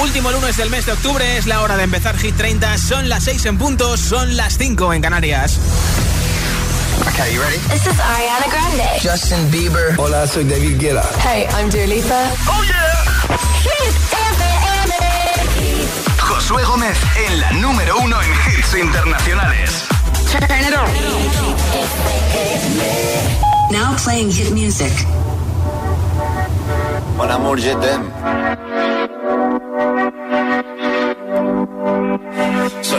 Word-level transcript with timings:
Último 0.00 0.30
lunes 0.30 0.56
del 0.58 0.68
mes 0.68 0.84
de 0.84 0.92
octubre, 0.92 1.38
es 1.38 1.46
la 1.46 1.62
hora 1.62 1.76
de 1.76 1.84
empezar 1.84 2.16
Hit 2.18 2.36
30. 2.36 2.76
Son 2.78 3.08
las 3.08 3.24
6 3.24 3.46
en 3.46 3.58
puntos, 3.58 3.98
son 3.98 4.36
las 4.36 4.58
5 4.58 4.92
en 4.92 5.00
Canarias. 5.00 5.58
Okay, 7.08 7.34
you 7.34 7.40
ready? 7.40 7.56
This 7.70 7.86
is 7.86 7.98
Ariana 7.98 8.46
Grande. 8.50 8.84
Justin 9.02 9.50
Bieber. 9.50 9.94
Hola, 9.98 10.26
soy 10.26 10.44
David 10.44 10.78
Guetta. 10.78 11.02
Hey, 11.22 11.46
I'm 11.58 11.70
Dua 11.70 11.86
Lipa. 11.86 12.30
Oh 12.46 12.62
yeah. 12.64 13.04
Hit 13.62 13.94
FM. 14.34 14.94
Josué 16.18 16.62
Gómez 16.64 16.98
en 17.28 17.40
la 17.40 17.52
número 17.52 17.96
uno 17.98 18.20
en 18.20 18.30
hits 18.30 18.74
internacionales. 18.74 19.84
Turn 20.30 20.60
it 20.60 20.74
on. 20.76 20.90
Now 23.72 23.96
playing 23.96 24.30
hit 24.30 24.50
music. 24.52 24.92
Mon 27.16 27.30
amour, 27.30 27.56
je 27.58 27.74
t'aime. 27.74 28.95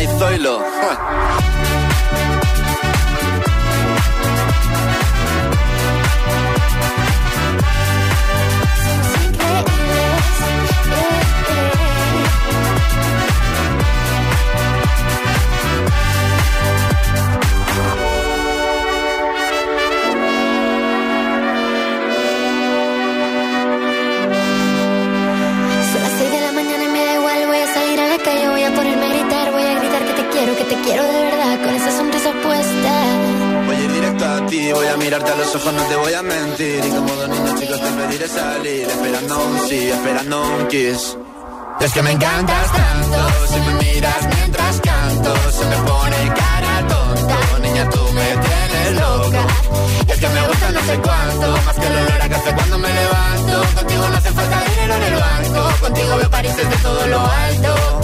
y 0.00 0.06
Zoilo. 0.06 0.58
Son 0.58 1.87
ojos, 35.54 35.72
no 35.72 35.82
te 35.84 35.96
voy 35.96 36.12
a 36.12 36.22
mentir. 36.22 36.84
Y 36.84 36.90
como 36.90 37.14
dos 37.14 37.28
niños 37.28 37.60
chicos 37.60 37.80
te 37.80 37.90
pediré 37.90 38.28
salir, 38.28 38.88
esperando 38.88 39.38
un 39.46 39.68
sí, 39.68 39.90
esperando 39.90 40.42
un 40.42 40.68
kiss. 40.68 41.16
Es 41.80 41.92
que 41.92 42.02
me 42.02 42.10
encantas 42.10 42.72
tanto, 42.72 43.46
si 43.46 43.60
me 43.60 43.74
miras 43.74 44.28
mientras 44.34 44.80
canto, 44.80 45.34
se 45.50 45.64
me 45.66 45.76
pone 45.76 46.34
cara 46.34 46.86
tonta. 46.88 47.58
Niña, 47.60 47.88
tú 47.90 48.00
me 48.12 48.26
tienes 48.36 49.00
loca. 49.00 49.57
Y 50.18 50.24
es 50.24 50.30
que 50.30 50.40
me 50.40 50.48
gusta 50.48 50.72
no 50.72 50.80
sé 50.80 50.98
cuánto, 50.98 51.52
más 51.64 51.76
que 51.76 51.86
el 51.86 51.92
olor 51.92 52.22
a 52.22 52.28
café 52.28 52.52
cuando 52.52 52.78
me 52.78 52.88
levanto. 52.88 53.62
Contigo 53.74 54.08
no 54.08 54.16
hace 54.16 54.32
falta 54.32 54.64
dinero 54.70 54.94
en 54.94 55.02
el 55.02 55.14
banco, 55.14 55.80
contigo 55.80 56.16
veo 56.16 56.30
París 56.30 56.56
desde 56.56 56.76
todo 56.82 57.06
lo 57.06 57.20
alto. 57.20 58.00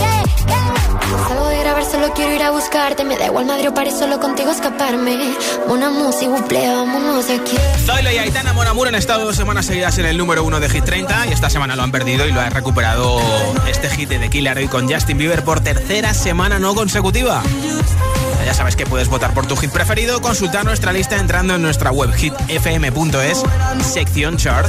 Salgo 1.29 1.49
de 1.49 1.59
grabar, 1.59 1.85
solo 1.85 2.13
quiero 2.15 2.35
ir 2.35 2.43
a 2.43 2.51
buscarte. 2.51 3.05
Me 3.05 3.17
da 3.17 3.27
igual 3.27 3.47
Madrid 3.47 3.69
o 3.71 3.75
París, 3.75 3.95
solo 3.99 4.21
contigo 4.21 4.51
escaparme. 4.51 5.35
Una 5.67 5.91
música, 5.91 6.31
buple, 6.31 6.69
vámonos 6.69 7.27
de 7.27 7.35
aquí. 7.35 7.57
Zoilo 7.85 8.13
y 8.13 8.19
Aitana 8.19 8.53
Monamur 8.53 8.89
han 8.89 8.95
estado 8.95 9.25
dos 9.25 9.37
semanas 9.37 9.67
seguidas 9.67 9.99
en 9.99 10.07
el 10.07 10.17
número 10.17 10.45
uno 10.45 10.61
de 10.61 10.69
Hit 10.69 10.85
30 10.85 11.27
y 11.29 11.33
esta 11.33 11.51
semana 11.51 11.75
lo 11.75 11.83
han 11.83 11.91
perdido 11.91 12.27
y 12.27 12.33
lo 12.33 12.41
ha 12.41 12.49
recuperado 12.51 13.21
este 13.67 13.91
hit 13.91 14.09
de 14.09 14.19
The 14.19 14.31
Killer 14.31 14.57
hoy 14.59 14.69
con 14.69 14.89
Justin 14.93 15.19
Bieber 15.19 15.43
por 15.43 15.61
tercera 15.61 16.15
semana 16.15 16.59
no 16.59 16.75
consecutiva. 16.75 17.43
Sabes 18.55 18.77
que 18.77 18.87
puedes 18.87 19.09
votar 19.09 19.35
por 19.35 19.47
tu 19.47 19.57
hit 19.57 19.71
preferido, 19.71 20.21
consultar 20.21 20.65
nuestra 20.65 20.93
lista 20.93 21.17
entrando 21.17 21.57
en 21.57 21.63
nuestra 21.63 21.91
web 21.91 22.13
hitfm.es, 22.15 23.43
sección 23.83 24.37
chart. 24.37 24.69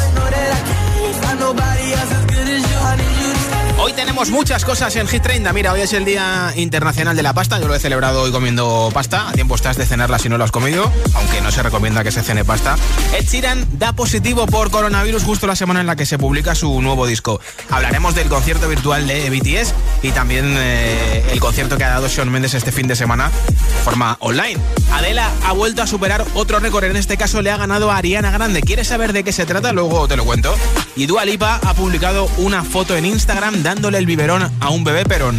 Tenemos 3.96 4.30
muchas 4.30 4.66
cosas 4.66 4.94
en 4.98 5.08
Hit 5.08 5.24
30. 5.24 5.54
Mira, 5.54 5.72
hoy 5.72 5.80
es 5.80 5.94
el 5.94 6.04
Día 6.04 6.52
Internacional 6.58 7.16
de 7.16 7.24
la 7.24 7.34
Pasta. 7.34 7.60
Yo 7.60 7.68
lo 7.68 7.76
he 7.76 7.80
celebrado 7.80 8.24
hoy 8.24 8.32
comiendo 8.32 8.90
pasta. 8.94 9.30
A 9.30 9.32
tiempo 9.32 9.56
estás 9.56 9.78
de 9.78 9.86
cenarla 9.86 10.20
si 10.20 10.28
no 10.28 10.38
lo 10.38 10.44
has 10.44 10.52
comido, 10.52 10.92
aunque 11.14 11.40
no 11.40 11.50
se 11.50 11.64
recomienda 11.64 12.04
que 12.04 12.12
se 12.12 12.22
cene 12.22 12.44
pasta. 12.44 12.76
Ed 13.18 13.26
Sheeran 13.26 13.66
da 13.80 13.94
positivo 13.94 14.48
por 14.48 14.70
coronavirus 14.70 15.24
justo 15.24 15.48
la 15.48 15.56
semana 15.56 15.80
en 15.80 15.88
la 15.88 15.96
que 15.96 16.06
se 16.06 16.18
publica 16.18 16.56
su 16.56 16.82
nuevo 16.82 17.08
disco. 17.08 17.40
Hablaremos 17.70 18.16
del 18.16 18.28
concierto 18.28 18.68
virtual 18.68 19.08
de 19.08 19.30
BTS 19.30 19.74
y 20.04 20.12
también 20.12 20.56
eh, 20.58 21.30
el 21.32 21.40
concierto 21.40 21.78
que 21.78 21.86
ha 21.86 21.90
dado 21.90 22.10
Shawn 22.10 22.30
Mendes 22.30 22.54
este 22.54 22.74
fin 22.74 22.88
de 22.88 22.98
semana 22.98 23.32
de 23.48 23.82
forma 23.84 24.18
online. 24.20 24.60
Adela 24.92 25.30
ha 25.46 25.54
vuelto 25.54 25.82
a 25.82 25.88
superar 25.88 26.26
otro 26.34 26.60
récord. 26.60 26.84
En 26.84 26.98
este 26.98 27.16
caso 27.16 27.42
le 27.42 27.50
ha 27.50 27.58
ganado 27.58 27.92
a 27.92 27.98
Ariana 27.98 28.32
Grande. 28.32 28.62
¿Quieres 28.62 28.88
saber 28.88 29.14
de 29.14 29.24
qué 29.24 29.32
se 29.32 29.46
trata? 29.46 29.72
Luego 29.72 30.08
te 30.08 30.18
lo 30.18 30.26
cuento. 30.26 30.54
Y 30.98 31.06
Dua 31.06 31.24
Lipa 31.26 31.60
ha 31.64 31.74
publicado 31.74 32.30
una 32.38 32.64
foto 32.64 32.96
en 32.96 33.06
Instagram 33.06 33.64
dándole 33.86 34.00
el 34.00 34.08
biberón 34.08 34.52
a 34.62 34.70
un 34.70 34.84
bebé, 34.84 35.04
pero 35.06 35.32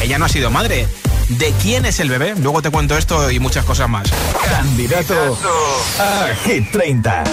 ella 0.00 0.16
no 0.16 0.26
ha 0.26 0.28
sido 0.28 0.50
madre. 0.52 0.86
¿De 1.30 1.52
quién 1.62 1.84
es 1.84 1.98
el 1.98 2.10
bebé? 2.10 2.32
Luego 2.36 2.62
te 2.62 2.70
cuento 2.70 2.96
esto 2.96 3.28
y 3.28 3.40
muchas 3.40 3.64
cosas 3.64 3.88
más. 3.88 4.08
Candidato 4.48 5.36
a 5.98 6.28
Hit 6.44 6.70
30. 6.70 7.24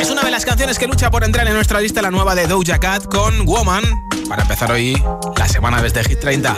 Es 0.00 0.10
una 0.10 0.22
de 0.22 0.32
las 0.32 0.44
canciones 0.44 0.80
que 0.80 0.88
lucha 0.88 1.12
por 1.12 1.22
entrar 1.22 1.46
en 1.46 1.54
nuestra 1.54 1.80
lista 1.80 2.02
la 2.02 2.10
nueva 2.10 2.34
de 2.34 2.48
Doja 2.48 2.80
Cat 2.80 3.04
con 3.06 3.46
Woman. 3.46 3.84
Para 4.28 4.42
empezar 4.42 4.72
hoy 4.72 5.00
la 5.36 5.46
semana 5.46 5.80
desde 5.80 6.02
Hit 6.02 6.18
30. 6.18 6.56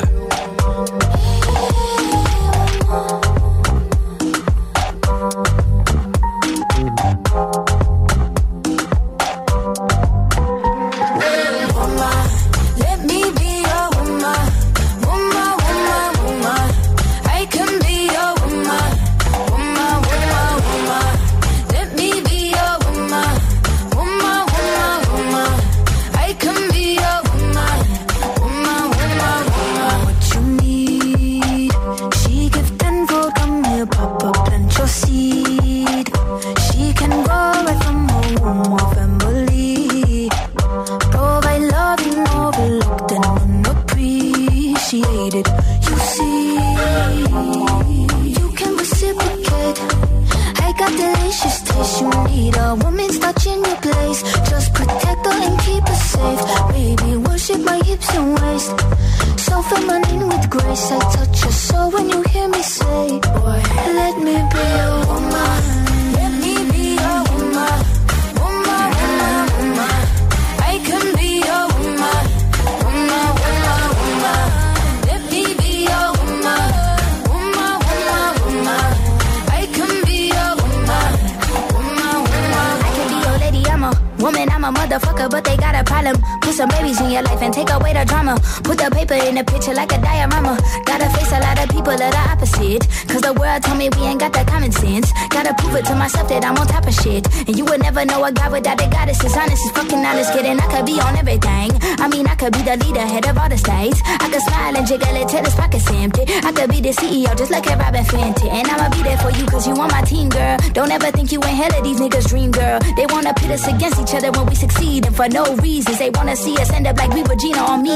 some 86.56 86.68
babies 86.70 86.98
in 87.02 87.10
your 87.10 87.20
life 87.20 87.42
and 87.42 87.52
take 87.52 87.68
away 87.68 87.85
drama. 88.06 88.34
Put 88.64 88.78
the 88.78 88.90
paper 88.90 89.14
in 89.14 89.34
the 89.34 89.44
picture 89.44 89.74
like 89.74 89.92
a 89.92 89.98
diorama. 90.00 90.58
Gotta 90.84 91.08
face 91.10 91.32
a 91.32 91.40
lot 91.40 91.58
of 91.62 91.68
people 91.68 91.92
of 91.92 91.98
the 91.98 92.22
opposite. 92.32 92.82
Cause 93.08 93.22
the 93.22 93.34
world 93.34 93.62
told 93.62 93.78
me 93.78 93.90
we 93.96 94.02
ain't 94.06 94.20
got 94.20 94.32
that 94.32 94.46
common 94.46 94.72
sense. 94.72 95.12
Gotta 95.28 95.54
prove 95.54 95.74
it 95.76 95.84
to 95.86 95.94
myself 95.94 96.28
that 96.28 96.44
I'm 96.44 96.56
on 96.56 96.66
top 96.66 96.86
of 96.86 96.94
shit. 96.94 97.26
And 97.46 97.56
you 97.56 97.64
would 97.66 97.82
never 97.82 98.04
know 98.04 98.24
a 98.24 98.32
guy 98.32 98.48
without 98.48 98.80
a 98.80 98.88
goddess. 98.88 99.20
Honest 99.36 99.66
is 99.66 99.72
fucking 99.72 100.00
honest, 100.04 100.32
kidding. 100.32 100.58
I 100.58 100.66
could 100.72 100.86
be 100.86 100.96
on 101.00 101.16
everything. 101.16 101.70
I 102.00 102.08
mean, 102.08 102.26
I 102.26 102.34
could 102.36 102.52
be 102.52 102.62
the 102.62 102.76
leader, 102.78 103.04
head 103.04 103.26
of 103.26 103.36
all 103.36 103.48
the 103.48 103.58
states. 103.58 104.00
I 104.04 104.28
could 104.30 104.42
smile 104.42 104.76
and 104.76 104.86
jiggle 104.86 105.14
it 105.16 105.28
till 105.28 105.44
his 105.44 105.54
pockets 105.54 105.90
empty. 105.90 106.24
I 106.46 106.52
could 106.52 106.70
be 106.70 106.80
the 106.80 106.90
CEO, 106.94 107.36
just 107.36 107.50
like 107.50 107.66
a 107.66 107.76
Robin 107.76 108.04
Fenty. 108.04 108.48
And 108.48 108.66
I'ma 108.68 108.88
be 108.90 109.02
there 109.02 109.18
for 109.18 109.30
you 109.30 109.44
cause 109.46 109.66
you 109.66 109.74
on 109.74 109.90
my 109.90 110.02
team, 110.02 110.28
girl. 110.28 110.56
Don't 110.72 110.90
ever 110.90 111.10
think 111.10 111.32
you 111.32 111.42
ain't 111.44 111.58
hell 111.58 111.74
of 111.76 111.84
these 111.84 112.00
niggas' 112.00 112.28
dream, 112.28 112.50
girl. 112.50 112.78
They 112.96 113.06
wanna 113.06 113.34
pit 113.34 113.50
us 113.50 113.66
against 113.66 114.00
each 114.00 114.14
other 114.14 114.30
when 114.32 114.46
we 114.46 114.54
succeed. 114.54 115.06
And 115.06 115.14
for 115.14 115.28
no 115.28 115.44
reasons, 115.56 115.98
they 115.98 116.10
wanna 116.10 116.36
see 116.36 116.56
us 116.58 116.70
end 116.72 116.86
up 116.86 116.96
like 116.96 117.12
we 117.12 117.22
were 117.22 117.36
Gina 117.36 117.60
on 117.60 117.82
me 117.82 117.95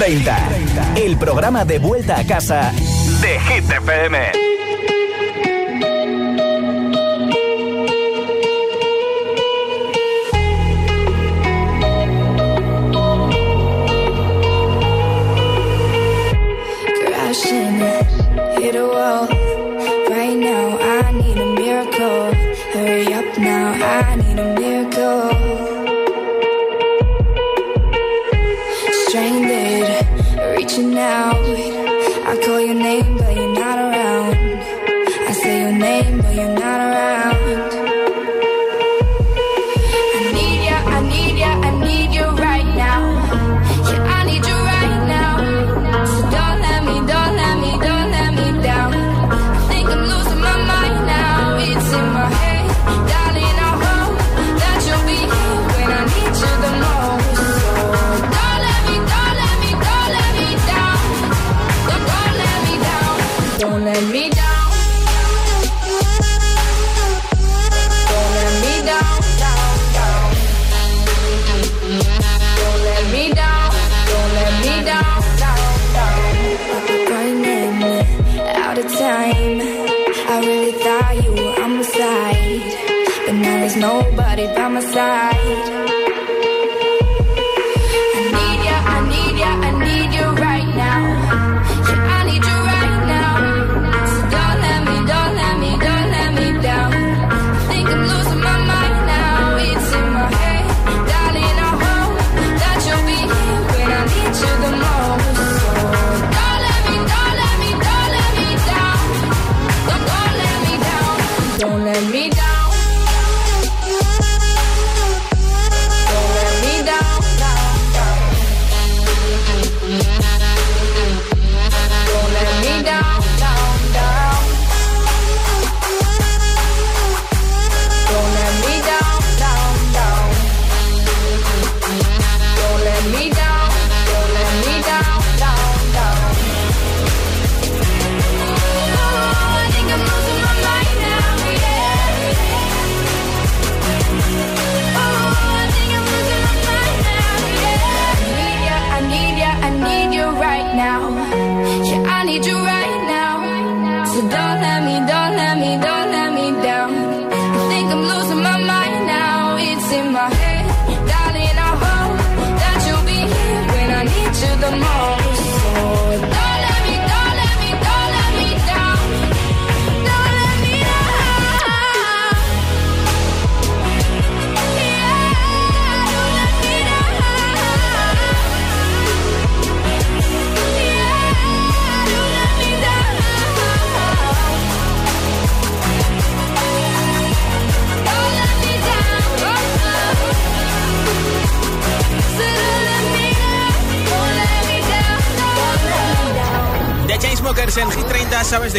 30. 0.00 0.94
El 0.96 1.18
programa 1.18 1.66
de 1.66 1.78
vuelta 1.78 2.18
a 2.18 2.26
casa 2.26 2.72
de 3.20 3.38
Hit 3.38 3.70
FM. 3.70 4.32
Crashing, 17.04 17.82
hit 18.56 18.76
a 18.76 18.86
wall. 18.86 19.28
Right 20.08 20.34
now, 20.34 20.78
I 20.80 21.12
need 21.12 21.36
a 21.36 21.44
miracle. 21.44 22.32
Hurry 22.72 23.12
up 23.12 23.36
now, 23.36 23.74
I 23.74 24.16
need 24.16 24.38
a 24.38 24.54
miracle. 24.58 24.79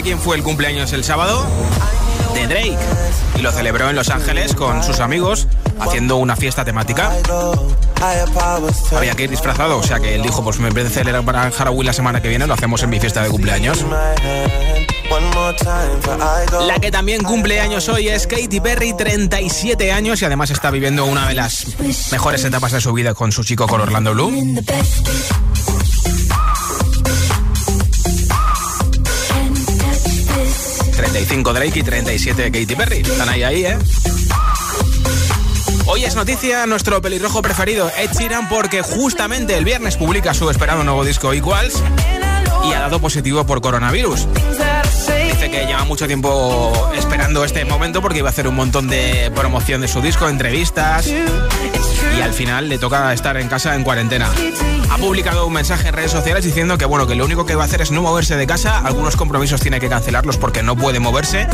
De 0.01 0.03
quién 0.03 0.19
fue 0.19 0.35
el 0.35 0.41
cumpleaños 0.41 0.93
el 0.93 1.03
sábado? 1.03 1.45
De 2.33 2.47
Drake. 2.47 2.77
Y 3.35 3.41
lo 3.41 3.51
celebró 3.51 3.87
en 3.89 3.95
Los 3.95 4.09
Ángeles 4.09 4.55
con 4.55 4.83
sus 4.83 4.99
amigos 4.99 5.47
haciendo 5.79 6.17
una 6.17 6.35
fiesta 6.35 6.65
temática. 6.65 7.11
Había 8.95 9.13
que 9.13 9.23
ir 9.23 9.29
disfrazado, 9.29 9.77
o 9.77 9.83
sea 9.83 9.99
que 9.99 10.15
él 10.15 10.23
dijo, 10.23 10.43
pues 10.43 10.57
en 10.57 10.73
vez 10.73 10.85
de 10.85 10.89
celebrar 10.89 11.23
para 11.23 11.51
Halloween 11.51 11.85
la 11.85 11.93
semana 11.93 12.21
que 12.21 12.29
viene, 12.29 12.47
lo 12.47 12.53
hacemos 12.55 12.81
en 12.81 12.89
mi 12.89 12.99
fiesta 12.99 13.21
de 13.21 13.29
cumpleaños. 13.29 13.85
La 16.67 16.79
que 16.79 16.89
también 16.89 17.21
cumple 17.23 17.59
años 17.59 17.87
hoy 17.89 18.07
es 18.07 18.25
Katy 18.25 18.59
Perry, 18.59 18.95
37 18.95 19.91
años 19.91 20.21
y 20.21 20.25
además 20.25 20.49
está 20.49 20.71
viviendo 20.71 21.05
una 21.05 21.27
de 21.27 21.35
las 21.35 21.67
mejores 22.11 22.43
etapas 22.43 22.71
de 22.71 22.81
su 22.81 22.91
vida 22.93 23.13
con 23.13 23.31
su 23.31 23.43
chico 23.43 23.67
con 23.67 23.81
Orlando 23.81 24.13
Bloom. 24.13 24.55
35 31.31 31.53
Drake 31.53 31.79
y 31.79 31.83
37 31.83 32.51
Katy 32.51 32.75
Perry. 32.75 32.97
Están 32.97 33.29
ahí, 33.29 33.43
ahí, 33.43 33.65
¿eh? 33.65 33.77
Hoy 35.85 36.03
es 36.03 36.13
noticia 36.13 36.65
nuestro 36.65 37.01
pelirrojo 37.01 37.41
preferido, 37.41 37.89
Ed 37.97 38.11
Sheeran, 38.11 38.49
porque 38.49 38.81
justamente 38.81 39.57
el 39.57 39.63
viernes 39.63 39.95
publica 39.95 40.33
su 40.33 40.49
esperado 40.49 40.83
nuevo 40.83 41.05
disco 41.05 41.31
Equals 41.31 41.81
y 42.65 42.73
ha 42.73 42.81
dado 42.81 42.99
positivo 42.99 43.45
por 43.45 43.61
coronavirus. 43.61 44.27
Dice 45.31 45.49
que 45.49 45.65
lleva 45.65 45.85
mucho 45.85 46.05
tiempo 46.05 46.91
esperando 46.97 47.45
este 47.45 47.63
momento 47.63 48.01
porque 48.01 48.17
iba 48.17 48.27
a 48.27 48.31
hacer 48.31 48.49
un 48.49 48.55
montón 48.55 48.89
de 48.89 49.31
promoción 49.33 49.79
de 49.79 49.87
su 49.87 50.01
disco, 50.01 50.27
entrevistas 50.27 51.07
y 52.17 52.21
al 52.21 52.33
final 52.33 52.69
le 52.69 52.77
toca 52.77 53.13
estar 53.13 53.37
en 53.37 53.47
casa 53.47 53.75
en 53.75 53.83
cuarentena. 53.83 54.29
Ha 54.89 54.97
publicado 54.97 55.47
un 55.47 55.53
mensaje 55.53 55.87
en 55.87 55.93
redes 55.93 56.11
sociales 56.11 56.43
diciendo 56.43 56.77
que 56.77 56.85
bueno, 56.85 57.07
que 57.07 57.15
lo 57.15 57.25
único 57.25 57.45
que 57.45 57.55
va 57.55 57.63
a 57.63 57.65
hacer 57.65 57.81
es 57.81 57.91
no 57.91 58.01
moverse 58.01 58.35
de 58.35 58.45
casa, 58.45 58.79
algunos 58.79 59.15
compromisos 59.15 59.61
tiene 59.61 59.79
que 59.79 59.87
cancelarlos 59.87 60.37
porque 60.37 60.63
no 60.63 60.75
puede 60.75 60.99
moverse, 60.99 61.47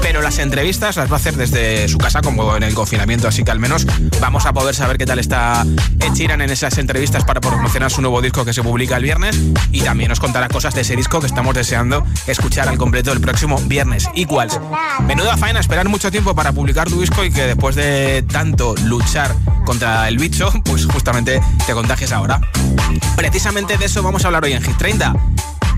pero 0.00 0.22
las 0.22 0.38
entrevistas 0.38 0.96
las 0.96 1.10
va 1.10 1.14
a 1.14 1.16
hacer 1.16 1.34
desde 1.36 1.88
su 1.88 1.98
casa 1.98 2.22
como 2.22 2.56
en 2.56 2.62
el 2.62 2.74
confinamiento, 2.74 3.26
así 3.26 3.42
que 3.42 3.50
al 3.50 3.58
menos 3.58 3.86
vamos 4.20 4.46
a 4.46 4.52
poder 4.52 4.74
saber 4.74 4.96
qué 4.96 5.06
tal 5.06 5.18
está 5.18 5.66
Ed 6.00 6.30
en 6.30 6.40
esas 6.42 6.78
entrevistas 6.78 7.24
para 7.24 7.40
promocionar 7.40 7.90
su 7.90 8.00
nuevo 8.00 8.22
disco 8.22 8.44
que 8.44 8.52
se 8.52 8.62
publica 8.62 8.96
el 8.96 9.02
viernes 9.02 9.36
y 9.72 9.80
también 9.80 10.10
nos 10.10 10.20
contará 10.20 10.48
cosas 10.48 10.74
de 10.74 10.82
ese 10.82 10.94
disco 10.94 11.20
que 11.20 11.26
estamos 11.26 11.54
deseando 11.54 12.04
escuchar 12.26 12.68
al 12.68 12.78
completo 12.78 13.12
el 13.12 13.20
próximo 13.20 13.58
viernes. 13.66 14.08
Equals. 14.14 14.60
Menuda 15.06 15.36
faena 15.36 15.60
esperar 15.60 15.88
mucho 15.88 16.10
tiempo 16.10 16.34
para 16.34 16.52
publicar 16.52 16.88
tu 16.88 17.00
disco 17.00 17.24
y 17.24 17.32
que 17.32 17.42
después 17.42 17.74
de 17.74 18.24
tanto 18.30 18.74
luchar 18.84 19.34
contra 19.64 20.08
el 20.08 20.18
bicho, 20.18 20.52
pues 20.64 20.86
justamente 20.86 21.40
te 21.66 21.72
contagies 21.72 22.12
ahora. 22.12 22.40
Precisamente 23.16 23.76
de 23.76 23.86
eso 23.86 24.02
vamos 24.02 24.24
a 24.24 24.28
hablar 24.28 24.44
hoy 24.44 24.52
en 24.52 24.62
Hit 24.62 24.76
30. 24.76 25.14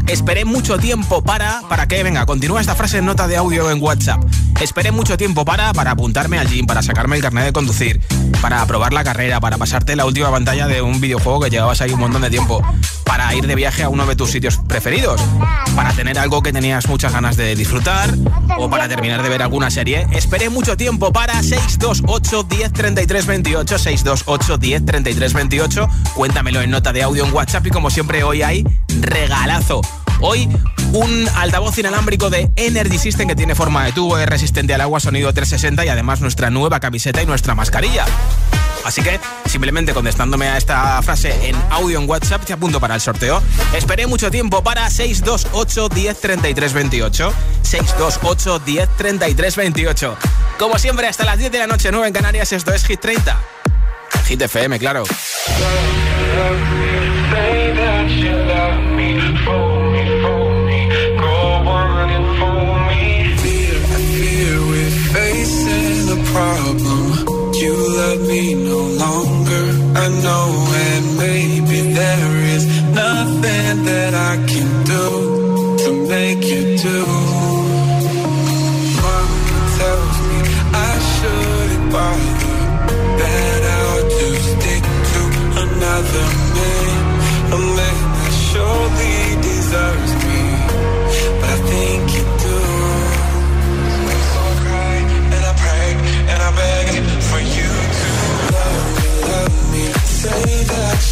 Esperé 0.06 0.44
mucho 0.44 0.78
tiempo 0.78 1.22
para... 1.22 1.62
¿Para 1.68 1.88
qué? 1.88 2.02
Venga, 2.04 2.26
continúa 2.26 2.60
esta 2.60 2.76
frase 2.76 2.98
en 2.98 3.06
nota 3.06 3.26
de 3.26 3.36
audio 3.36 3.70
en 3.70 3.82
WhatsApp. 3.82 4.22
Esperé 4.60 4.92
mucho 4.92 5.16
tiempo 5.16 5.44
para... 5.44 5.72
Para 5.72 5.92
apuntarme 5.92 6.38
al 6.38 6.48
gym, 6.48 6.64
para 6.66 6.82
sacarme 6.82 7.16
el 7.16 7.22
carnet 7.22 7.46
de 7.46 7.52
conducir, 7.52 8.00
para 8.46 8.62
aprobar 8.62 8.92
la 8.92 9.02
carrera, 9.02 9.40
para 9.40 9.58
pasarte 9.58 9.96
la 9.96 10.04
última 10.04 10.30
pantalla 10.30 10.68
de 10.68 10.80
un 10.80 11.00
videojuego 11.00 11.40
que 11.40 11.50
llevabas 11.50 11.80
ahí 11.80 11.90
un 11.90 11.98
montón 11.98 12.22
de 12.22 12.30
tiempo, 12.30 12.62
para 13.02 13.34
ir 13.34 13.44
de 13.44 13.56
viaje 13.56 13.82
a 13.82 13.88
uno 13.88 14.06
de 14.06 14.14
tus 14.14 14.30
sitios 14.30 14.58
preferidos, 14.68 15.20
para 15.74 15.92
tener 15.94 16.16
algo 16.16 16.40
que 16.44 16.52
tenías 16.52 16.86
muchas 16.86 17.12
ganas 17.12 17.36
de 17.36 17.56
disfrutar 17.56 18.14
o 18.56 18.70
para 18.70 18.86
terminar 18.88 19.24
de 19.24 19.30
ver 19.30 19.42
alguna 19.42 19.68
serie. 19.68 20.06
Esperé 20.12 20.48
mucho 20.48 20.76
tiempo 20.76 21.12
para 21.12 21.42
628 21.42 22.44
10 22.44 22.72
33 22.72 23.26
28 23.26 23.78
628 23.78 24.58
10 24.58 24.86
33 24.86 25.32
28. 25.32 25.88
Cuéntamelo 26.14 26.60
en 26.60 26.70
nota 26.70 26.92
de 26.92 27.02
audio 27.02 27.26
en 27.26 27.34
WhatsApp 27.34 27.66
y 27.66 27.70
como 27.70 27.90
siempre 27.90 28.22
hoy 28.22 28.42
hay 28.42 28.64
regalazo. 29.00 29.80
Hoy 30.20 30.48
un 30.92 31.28
altavoz 31.34 31.78
inalámbrico 31.78 32.30
de 32.30 32.50
Energy 32.56 32.98
System 32.98 33.28
que 33.28 33.36
tiene 33.36 33.54
forma 33.54 33.84
de 33.84 33.92
tubo, 33.92 34.18
es 34.18 34.26
resistente 34.26 34.72
al 34.74 34.80
agua, 34.80 35.00
sonido 35.00 35.32
360 35.32 35.84
y 35.84 35.88
además 35.88 36.20
nuestra 36.20 36.50
nueva 36.50 36.80
camiseta 36.80 37.22
y 37.22 37.26
nuestra 37.26 37.54
mascarilla. 37.54 38.06
Así 38.84 39.02
que 39.02 39.18
simplemente 39.46 39.92
contestándome 39.92 40.48
a 40.48 40.56
esta 40.56 41.02
frase 41.02 41.48
en 41.48 41.56
audio 41.70 42.00
en 42.00 42.08
WhatsApp 42.08 42.44
te 42.44 42.52
apunto 42.52 42.78
para 42.78 42.94
el 42.94 43.00
sorteo. 43.00 43.42
Esperé 43.74 44.06
mucho 44.06 44.30
tiempo 44.30 44.62
para 44.62 44.88
628 44.88 45.88
10 45.88 46.20
33 46.20 46.72
28. 46.72 47.32
628 47.62 48.58
10 48.60 48.88
33 48.96 49.56
28. 49.56 50.16
Como 50.58 50.78
siempre, 50.78 51.08
hasta 51.08 51.24
las 51.24 51.36
10 51.36 51.50
de 51.50 51.58
la 51.58 51.66
noche, 51.66 51.90
9 51.90 52.06
en 52.06 52.14
Canarias, 52.14 52.52
esto 52.52 52.72
es 52.72 52.84
Hit 52.84 53.00
30. 53.00 53.36
Hit 54.26 54.40
FM, 54.42 54.78
claro. 54.78 55.04
Know, 70.22 70.65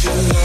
you 0.05 0.11
love 0.11 0.44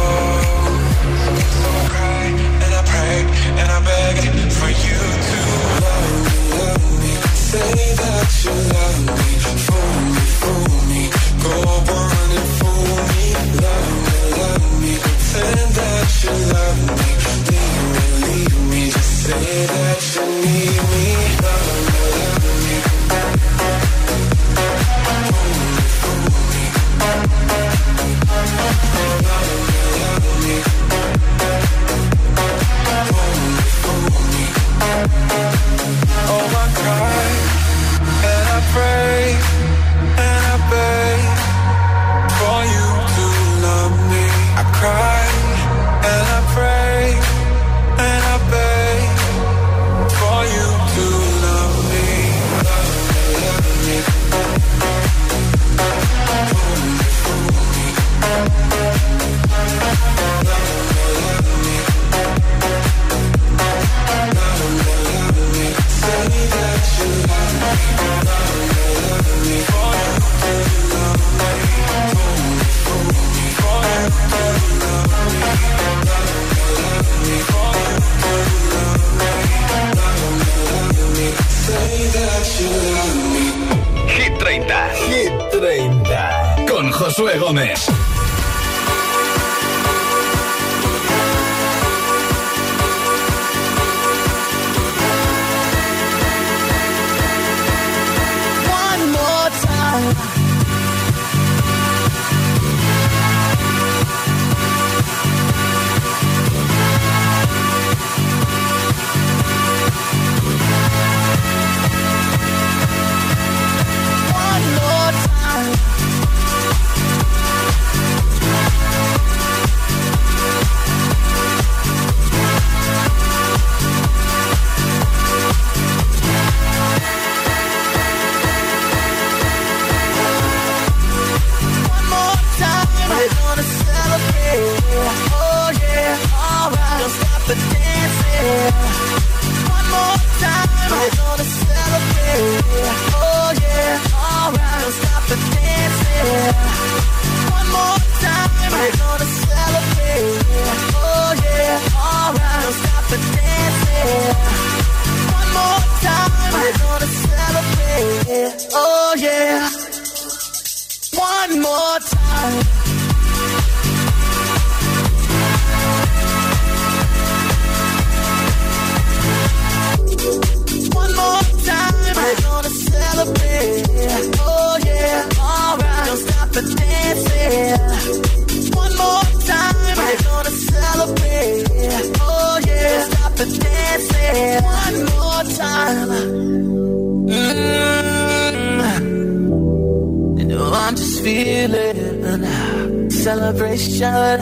celebration 193.21 194.39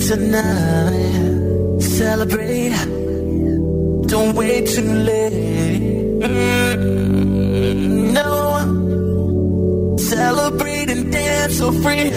tonight. 0.00 1.80
Celebrate, 1.80 2.76
don't 4.06 4.34
wait 4.34 4.68
too 4.68 4.92
late. 5.08 5.32
No, 8.12 8.26
celebrate 9.98 10.90
and 10.90 11.10
dance 11.10 11.56
so 11.56 11.72
free. 11.72 12.10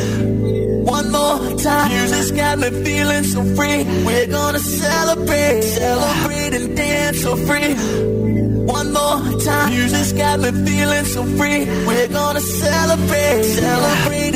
One 0.84 1.12
more 1.12 1.58
time, 1.58 1.89
music's 1.89 2.32
got 2.32 2.60
me 2.60 2.69
feeling 2.84 3.24
so 3.24 3.43
free. 3.56 3.84
We're 4.06 4.28
gonna 4.28 4.60
celebrate, 4.60 5.62
celebrate 5.62 6.54
and 6.60 6.76
dance 6.76 7.21
so 7.21 7.38
free. 7.38 7.74
One 8.65 8.91
more 8.91 9.39
time, 9.39 9.69
music's 9.69 10.12
got 10.12 10.41
me 10.41 10.52
feeling 10.65 11.06
so 11.06 11.24
free. 11.38 11.65
We're 11.88 12.10
gonna 12.10 12.41
celebrate, 12.41 13.43
celebrate 13.43 14.36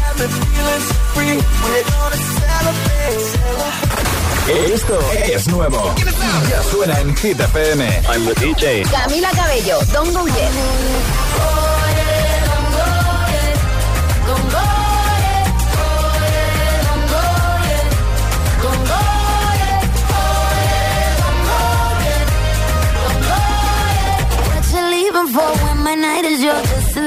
Esto 4.47 4.99
es 5.13 5.47
nuevo. 5.47 5.95
Ya 6.49 6.61
suena 6.63 6.99
en 6.99 7.15
Hit 7.17 7.39
FM. 7.39 7.85
I'm 8.07 8.25
the 8.25 8.35
DJ. 8.35 8.83
Camila 8.91 9.29
Cabello, 9.31 9.79
Don't 9.93 10.13
Go 10.13 10.27
Yet. 10.27 11.31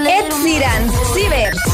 Ed 0.07 0.31
Sheeran, 0.43 0.91
Ciber. 1.13 1.74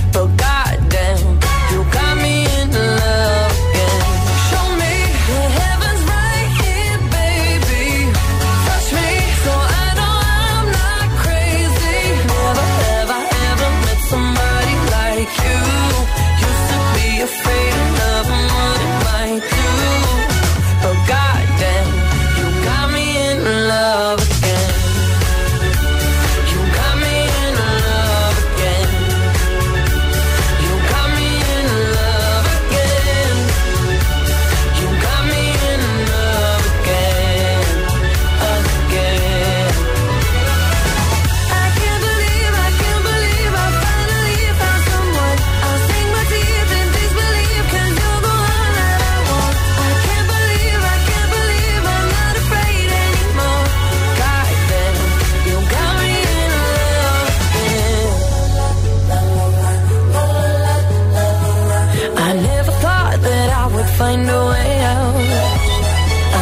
Find 64.01 64.27
a 64.39 64.41
way 64.51 64.73
out. 64.95 65.15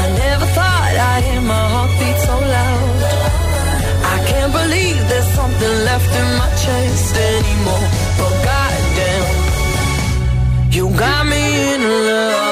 I 0.02 0.04
never 0.24 0.48
thought 0.56 0.94
I'd 1.12 1.24
hear 1.28 1.44
my 1.56 1.66
heartbeat 1.74 2.18
so 2.28 2.36
loud. 2.56 3.00
I 4.14 4.18
can't 4.30 4.54
believe 4.60 4.98
there's 5.10 5.32
something 5.40 5.76
left 5.90 6.12
in 6.22 6.28
my 6.42 6.50
chest 6.64 7.14
anymore. 7.34 7.88
But 8.20 8.34
goddamn, 8.48 9.28
you 10.76 10.84
got 11.04 11.24
me 11.34 11.44
in 11.74 11.82
love 12.10 12.49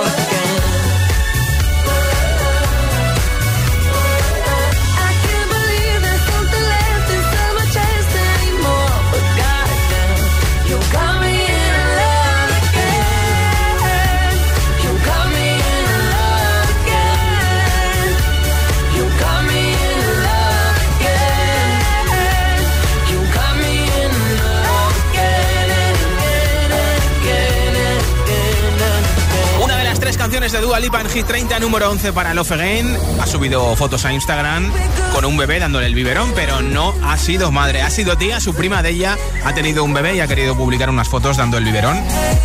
canciones 30.27 30.51
de 30.51 30.59
Dua 30.59 30.81
Lipa 30.81 30.99
en 30.99 31.09
Hit 31.09 31.25
30, 31.25 31.57
número 31.59 31.89
11 31.89 32.11
para 32.11 32.33
Love 32.33 32.51
Again. 32.51 32.97
Ha 33.21 33.25
subido 33.25 33.73
fotos 33.77 34.03
a 34.03 34.11
Instagram 34.11 34.69
con 35.13 35.23
un 35.23 35.37
bebé 35.37 35.57
dándole 35.57 35.85
el 35.85 35.95
biberón, 35.95 36.33
pero 36.35 36.61
no 36.61 36.93
ha 37.01 37.17
sido 37.17 37.49
madre, 37.49 37.81
ha 37.81 37.89
sido 37.89 38.17
tía. 38.17 38.41
Su 38.41 38.53
prima 38.53 38.83
de 38.83 38.89
ella 38.89 39.17
ha 39.45 39.53
tenido 39.53 39.85
un 39.85 39.93
bebé 39.93 40.17
y 40.17 40.19
ha 40.19 40.27
querido 40.27 40.57
publicar 40.57 40.89
unas 40.89 41.07
fotos 41.07 41.37
dando 41.37 41.57
el 41.57 41.63
biberón. 41.63 41.97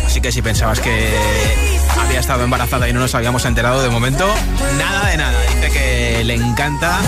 Así 0.05 0.21
que 0.21 0.31
si 0.31 0.41
pensabas 0.41 0.79
que 0.79 1.13
había 1.99 2.21
estado 2.21 2.45
embarazada 2.45 2.87
y 2.87 2.93
no 2.93 3.01
nos 3.01 3.15
habíamos 3.15 3.43
enterado 3.43 3.83
de 3.83 3.89
momento, 3.89 4.33
nada 4.77 5.09
de 5.09 5.17
nada. 5.17 5.41
Dice 5.41 5.69
que 5.71 6.23
le 6.23 6.35
encanta 6.35 7.01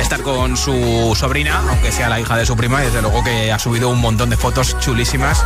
estar 0.00 0.22
con 0.22 0.56
su 0.56 1.14
sobrina, 1.18 1.62
aunque 1.68 1.92
sea 1.92 2.08
la 2.08 2.20
hija 2.20 2.36
de 2.36 2.46
su 2.46 2.56
prima, 2.56 2.82
y 2.82 2.86
desde 2.86 3.02
luego 3.02 3.22
que 3.22 3.52
ha 3.52 3.58
subido 3.58 3.88
un 3.88 4.00
montón 4.00 4.30
de 4.30 4.36
fotos 4.36 4.78
chulísimas 4.78 5.44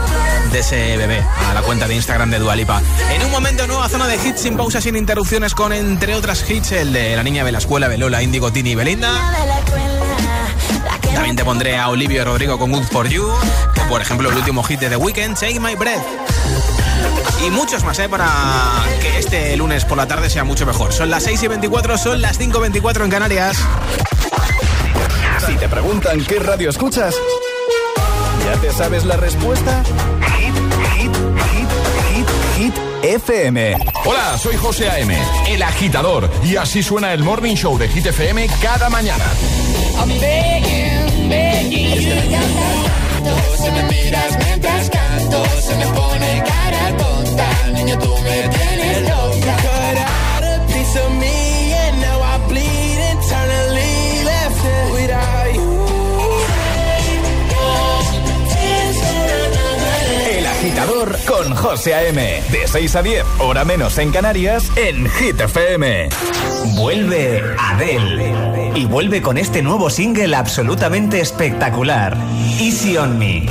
de 0.53 0.61
ese 0.61 0.97
bebé 0.97 1.25
a 1.49 1.55
la 1.55 1.63
cuenta 1.63 1.89
de 1.89 1.95
Instagram 1.95 2.31
de 2.31 2.39
Dualipa. 2.39 2.81
En 3.13 3.25
un 3.25 3.31
momento 3.31 3.67
nueva 3.67 3.89
zona 3.89 4.07
de 4.07 4.17
hits 4.17 4.41
sin 4.41 4.57
pausas, 4.57 4.85
sin 4.85 4.97
interrupciones, 4.97 5.55
con 5.55 5.73
entre 5.73 6.15
otras 6.15 6.49
hits 6.49 6.73
el 6.73 6.93
de 6.93 7.17
la 7.17 7.23
niña 7.23 7.45
de 7.45 7.53
la 7.53 7.59
escuela, 7.59 7.89
Belola, 7.89 8.23
Indigo, 8.23 8.53
Tini 8.53 8.71
y 8.71 8.75
Belinda. 8.75 9.11
También 11.15 11.37
te 11.37 11.45
pondré 11.45 11.79
a 11.79 11.89
Olivia 11.89 12.23
y 12.23 12.25
Rodrigo 12.25 12.59
con 12.59 12.71
Good 12.71 12.85
For 12.85 13.09
You, 13.09 13.27
o 13.27 13.89
por 13.89 14.01
ejemplo 14.03 14.31
el 14.31 14.37
último 14.37 14.63
hit 14.63 14.81
de 14.81 14.89
The 14.89 14.97
Weeknd, 14.97 15.35
Take 15.39 15.61
My 15.61 15.75
Breath. 15.75 16.03
Y 17.45 17.51
muchos 17.51 17.85
más, 17.85 17.99
¿eh? 17.99 18.09
Para 18.09 18.27
que 19.01 19.19
este 19.19 19.57
lunes 19.57 19.85
por 19.85 19.99
la 19.99 20.07
tarde 20.07 20.31
sea 20.31 20.45
mucho 20.45 20.65
mejor. 20.65 20.93
Son 20.93 21.11
las 21.11 21.25
6 21.25 21.43
y 21.43 21.49
24, 21.49 21.99
son 21.99 22.23
las 22.23 22.39
5 22.39 22.59
y 22.59 22.61
24 22.63 23.05
en 23.05 23.11
Canarias. 23.11 23.59
Si 25.47 25.57
te 25.57 25.69
preguntan 25.69 26.25
qué 26.25 26.39
radio 26.39 26.71
escuchas, 26.71 27.15
¿ya 28.45 28.61
te 28.61 28.73
sabes 28.73 29.05
la 29.05 29.17
respuesta? 29.17 29.83
Hit, 30.39 30.55
hit, 30.97 31.17
hit, 31.53 31.69
hit, 32.11 32.29
hit, 32.57 32.75
FM. 33.03 33.77
Hola, 34.07 34.39
soy 34.39 34.57
José 34.57 34.89
A.M., 34.89 35.15
el 35.49 35.63
agitador, 35.63 36.31
y 36.43 36.57
así 36.57 36.83
suena 36.83 37.13
el 37.13 37.23
Morning 37.23 37.55
Show 37.57 37.77
de 37.77 37.89
Hit 37.89 38.07
FM 38.07 38.49
cada 38.63 38.89
mañana. 38.89 39.25
I'm 39.99 40.09
begging, 40.09 41.29
begging 41.29 41.95
you. 42.01 42.13
Si 43.57 43.71
me 43.71 43.83
miras 43.85 44.39
mientras 44.39 44.91
canto, 44.91 45.45
se 45.61 45.77
me 45.77 45.87
pone 45.87 46.43
cara 46.47 46.97
tonta. 46.97 47.71
Niño, 47.73 47.99
tú 47.99 48.17
me 48.23 48.49
tienes 48.49 49.03
loca. 49.03 49.57
Cut 49.57 49.99
out 49.99 50.45
a 50.45 50.67
piece 50.67 50.99
of 50.99 51.11
me, 51.13 51.64
con 61.27 61.55
José 61.55 61.95
A.M. 61.95 62.43
De 62.51 62.67
6 62.67 62.97
a 62.97 63.03
10, 63.03 63.25
hora 63.39 63.65
menos 63.65 63.97
en 63.99 64.11
Canarias, 64.11 64.71
en 64.77 65.09
Hit 65.09 65.41
FM. 65.41 66.09
Vuelve 66.77 67.43
Adele. 67.59 68.73
Y 68.75 68.85
vuelve 68.85 69.23
con 69.23 69.39
este 69.39 69.63
nuevo 69.63 69.89
single 69.89 70.35
absolutamente 70.35 71.21
espectacular. 71.21 72.17
Easy 72.59 72.97
on 72.97 73.19
Me. 73.19 73.47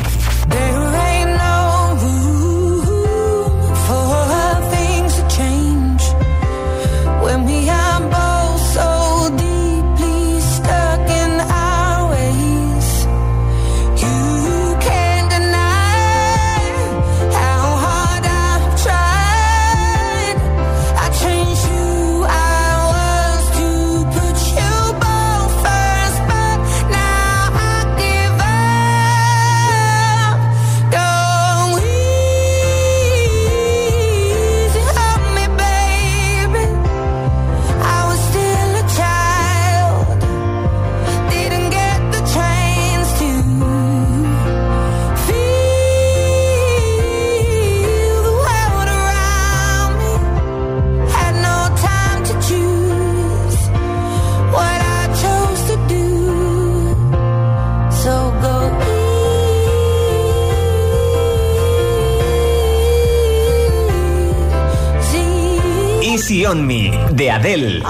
On 66.53 66.67
Me, 66.67 66.91
de 67.11 67.31
Adele. 67.31 67.81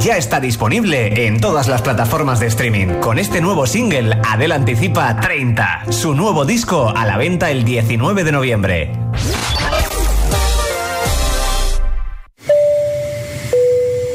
Ya 0.00 0.16
está 0.16 0.40
disponible 0.40 1.26
en 1.26 1.38
todas 1.38 1.68
las 1.68 1.82
plataformas 1.82 2.40
de 2.40 2.46
streaming. 2.46 3.00
Con 3.00 3.18
este 3.18 3.42
nuevo 3.42 3.66
single, 3.66 4.18
Adele 4.26 4.54
anticipa 4.54 5.20
30, 5.20 5.84
su 5.90 6.14
nuevo 6.14 6.46
disco 6.46 6.92
a 6.96 7.04
la 7.04 7.18
venta 7.18 7.50
el 7.50 7.64
19 7.64 8.24
de 8.24 8.32
noviembre. 8.32 8.92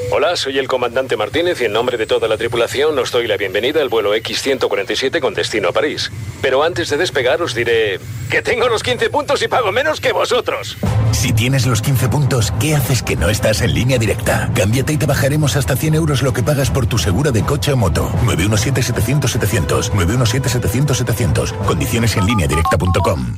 Hola, 0.10 0.38
soy 0.38 0.58
el 0.58 0.70
comandante 0.70 1.18
Martínez 1.18 1.60
y 1.60 1.66
en 1.66 1.74
nombre 1.74 1.98
de 1.98 2.06
toda 2.06 2.30
la 2.30 2.38
tripulación 2.38 2.98
os 2.98 3.12
doy 3.12 3.28
la 3.28 3.36
bienvenida 3.36 3.82
al 3.82 3.90
vuelo 3.90 4.16
X-147 4.16 5.20
con 5.20 5.34
destino 5.34 5.68
a 5.68 5.72
París. 5.74 6.12
Pero 6.42 6.64
antes 6.64 6.90
de 6.90 6.96
despegar 6.96 7.42
os 7.42 7.54
diré 7.54 8.00
que 8.32 8.42
tengo 8.42 8.70
los 8.70 8.84
15 8.84 9.10
puntos 9.10 9.42
y 9.42 9.50
pago 9.50 9.74
menos 9.74 10.00
que 10.00 10.14
vosotros. 10.14 10.78
Si 11.12 11.34
tienes 11.34 11.66
los 11.66 11.82
15 11.82 12.08
puntos, 12.08 12.54
¿qué 12.58 12.76
haces 12.76 13.04
que 13.04 13.18
no 13.18 13.30
estás 13.30 13.62
en 13.62 13.74
línea 13.74 13.98
directa? 13.98 14.50
Cámbiate 14.56 14.94
y 14.94 14.98
te 14.98 15.06
bajaremos 15.06 15.58
hasta 15.58 15.76
100 15.76 15.96
euros 15.96 16.22
lo 16.22 16.32
que 16.32 16.42
pagas 16.42 16.72
por 16.72 16.88
tu 16.88 16.98
segura 16.98 17.32
de 17.32 17.44
coche 17.44 17.74
o 17.74 17.78
moto. 17.78 18.10
917-700-700. 18.24 19.92
917-700-700. 19.92 21.52
Condiciones 21.66 22.16
en 22.16 22.26
línea 22.26 22.48
directa.com. 22.48 23.38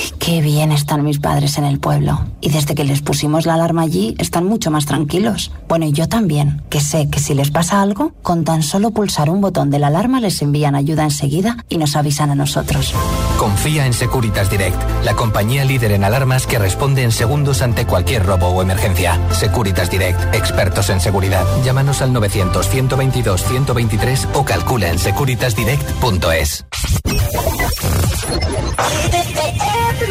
qué 0.21 0.39
bien 0.39 0.71
están 0.71 1.03
mis 1.03 1.19
padres 1.19 1.57
en 1.57 1.65
el 1.65 1.79
pueblo. 1.79 2.23
Y 2.41 2.49
desde 2.49 2.75
que 2.75 2.83
les 2.83 3.01
pusimos 3.01 3.47
la 3.47 3.55
alarma 3.55 3.81
allí, 3.81 4.15
están 4.19 4.45
mucho 4.45 4.69
más 4.69 4.85
tranquilos. 4.85 5.51
Bueno, 5.67 5.85
y 5.85 5.93
yo 5.93 6.07
también, 6.07 6.61
que 6.69 6.79
sé 6.79 7.09
que 7.09 7.19
si 7.19 7.33
les 7.33 7.49
pasa 7.49 7.81
algo, 7.81 8.13
con 8.21 8.43
tan 8.43 8.61
solo 8.61 8.91
pulsar 8.91 9.31
un 9.31 9.41
botón 9.41 9.71
de 9.71 9.79
la 9.79 9.87
alarma 9.87 10.21
les 10.21 10.39
envían 10.43 10.75
ayuda 10.75 11.03
enseguida 11.03 11.65
y 11.69 11.77
nos 11.77 11.95
avisan 11.95 12.29
a 12.29 12.35
nosotros. 12.35 12.93
Confía 13.39 13.87
en 13.87 13.93
Securitas 13.93 14.51
Direct, 14.51 14.77
la 15.03 15.15
compañía 15.15 15.65
líder 15.65 15.93
en 15.93 16.03
alarmas 16.03 16.45
que 16.45 16.59
responde 16.59 17.01
en 17.01 17.11
segundos 17.11 17.63
ante 17.63 17.87
cualquier 17.87 18.23
robo 18.23 18.49
o 18.49 18.61
emergencia. 18.61 19.19
Securitas 19.31 19.89
Direct, 19.89 20.35
expertos 20.35 20.91
en 20.91 21.01
seguridad. 21.01 21.45
Llámanos 21.65 22.03
al 22.03 22.13
900 22.13 22.69
122 22.69 23.43
123 23.43 24.27
o 24.35 24.45
calcula 24.45 24.91
en 24.91 24.99
securitasdirect.es. 24.99 26.65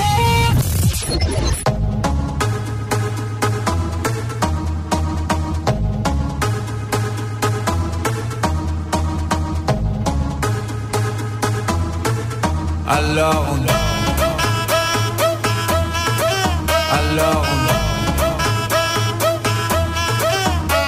Alors 12.93 13.47
on 13.53 13.61
Alors 16.99 17.45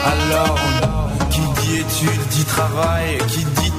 Alors 0.06 0.58
Qui 1.30 1.40
dit 1.60 1.76
études 1.78 2.28
dit 2.30 2.44
travail 2.44 3.18
Qui 3.28 3.44
dit 3.44 3.51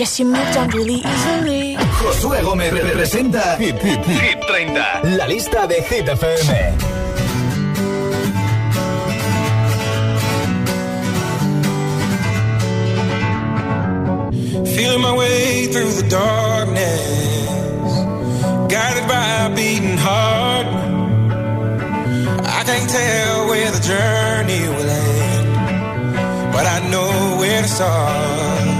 guess 0.00 0.18
you 0.18 0.24
moved 0.24 0.56
on 0.56 0.70
really 0.70 1.02
easily. 1.04 1.76
Josué 2.00 2.40
Gómez 2.40 2.72
representa 2.72 3.58
Hit, 3.58 3.76
Hit, 3.82 4.02
Hit 4.06 4.40
30. 4.46 5.16
La 5.18 5.26
lista 5.26 5.66
de 5.66 5.74
Hit 5.74 6.08
FM. 6.08 6.78
Feeling 14.74 15.02
my 15.02 15.14
way 15.14 15.66
through 15.70 15.92
the 16.00 16.08
darkness, 16.08 17.04
guided 18.72 19.06
by 19.06 19.26
a 19.44 19.50
beating 19.54 19.98
heart. 19.98 20.66
I 22.58 22.62
can't 22.64 22.88
tell 22.88 23.48
where 23.48 23.70
the 23.70 23.82
journey 23.92 24.62
will 24.66 24.88
end, 24.88 26.52
but 26.54 26.64
I 26.64 26.88
know 26.88 27.36
where 27.38 27.60
to 27.60 27.68
start. 27.68 28.79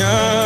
yeah. 0.00 0.39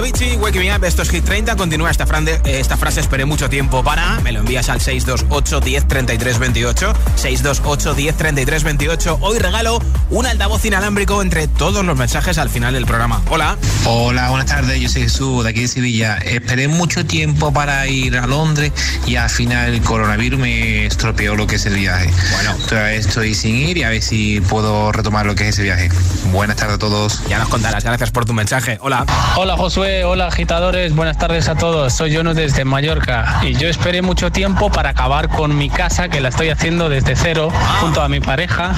Avicii, 0.00 0.36
Wake 0.36 0.58
Me 0.58 0.74
Up, 0.74 0.82
esto 0.82 1.02
es 1.02 1.10
Hit 1.10 1.26
30. 1.26 1.56
Continúa 1.56 1.90
esta, 1.90 2.06
frase, 2.06 2.40
esta 2.46 2.78
frase, 2.78 3.00
esperé 3.00 3.26
mucho 3.26 3.50
tiempo 3.50 3.84
para. 3.84 4.18
Me 4.20 4.32
lo 4.32 4.40
envías 4.40 4.70
al 4.70 4.80
628 4.80 5.60
10 5.60 5.88
33 5.88 6.38
28. 6.38 6.92
628 7.16 7.94
10 7.94 8.16
33 8.16 8.64
28. 8.64 9.18
Hoy 9.20 9.38
regalo 9.38 9.78
un 10.08 10.24
altavoz 10.24 10.64
inalámbrico 10.64 11.20
entre 11.20 11.48
todos 11.48 11.84
los 11.84 11.98
mensajes 11.98 12.38
al 12.38 12.48
final 12.48 12.72
del 12.72 12.86
programa. 12.86 13.20
Hola. 13.28 13.58
Hola, 13.84 14.30
buenas 14.30 14.46
tardes. 14.46 14.80
Yo 14.80 14.88
soy 14.88 15.02
Jesús, 15.02 15.44
de 15.44 15.50
aquí 15.50 15.60
de 15.60 15.68
Sevilla. 15.68 16.16
Esperé 16.16 16.66
mucho 16.66 17.04
tiempo 17.04 17.52
para 17.52 17.86
ir 17.86 18.16
a 18.16 18.26
Londres 18.26 18.72
y 19.06 19.16
al 19.16 19.28
final 19.28 19.74
el 19.74 19.82
coronavirus 19.82 20.40
me 20.40 20.86
estropeó 20.86 21.36
lo 21.36 21.46
que 21.46 21.56
es 21.56 21.66
el 21.66 21.74
viaje. 21.74 22.10
Bueno, 22.32 22.54
todavía 22.66 22.94
estoy 22.94 23.34
sin 23.34 23.54
ir 23.54 23.76
y 23.76 23.82
a 23.82 23.90
ver 23.90 24.00
si 24.00 24.40
puedo 24.40 24.92
retomar 24.92 25.26
lo 25.26 25.34
que 25.34 25.44
es 25.44 25.50
ese 25.50 25.62
viaje. 25.64 25.90
Buenas 26.32 26.56
tardes 26.56 26.76
a 26.76 26.78
todos. 26.78 27.22
Ya 27.28 27.38
nos 27.38 27.50
contarás. 27.50 27.84
Gracias 27.84 28.10
por 28.10 28.24
tu 28.24 28.32
mensaje. 28.32 28.78
Hola. 28.80 29.04
Hola 29.36 29.58
Josué, 29.58 29.89
hola 30.04 30.26
agitadores, 30.26 30.94
buenas 30.94 31.18
tardes 31.18 31.48
a 31.48 31.56
todos. 31.56 31.92
Soy 31.92 32.14
Jono 32.14 32.32
desde 32.34 32.64
Mallorca 32.64 33.40
y 33.42 33.54
yo 33.54 33.68
esperé 33.68 34.02
mucho 34.02 34.30
tiempo 34.30 34.70
para 34.70 34.90
acabar 34.90 35.28
con 35.28 35.56
mi 35.56 35.68
casa 35.68 36.08
que 36.08 36.20
la 36.20 36.28
estoy 36.28 36.48
haciendo 36.48 36.88
desde 36.88 37.16
cero 37.16 37.50
junto 37.80 38.00
a 38.00 38.08
mi 38.08 38.20
pareja 38.20 38.72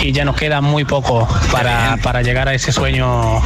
y 0.00 0.12
ya 0.12 0.24
nos 0.24 0.36
queda 0.36 0.60
muy 0.60 0.84
poco 0.84 1.28
para, 1.52 1.96
para 2.02 2.22
llegar 2.22 2.48
a 2.48 2.54
ese 2.54 2.72
sueño, 2.72 3.40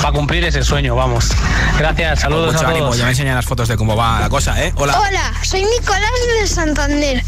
para 0.00 0.12
cumplir 0.12 0.44
ese 0.44 0.62
sueño, 0.62 0.96
vamos. 0.96 1.30
Gracias, 1.78 2.20
saludos 2.20 2.54
Mucho 2.54 2.66
a 2.66 2.70
ánimo. 2.70 2.94
Ya 2.94 3.04
me 3.04 3.10
enseñan 3.10 3.34
las 3.34 3.44
fotos 3.44 3.68
de 3.68 3.76
cómo 3.76 3.94
va 3.94 4.20
la 4.20 4.28
cosa, 4.28 4.62
¿eh? 4.64 4.72
Hola. 4.76 4.98
Hola, 4.98 5.32
soy 5.42 5.64
Nicolás 5.64 6.10
de 6.40 6.46
Santander. 6.46 7.22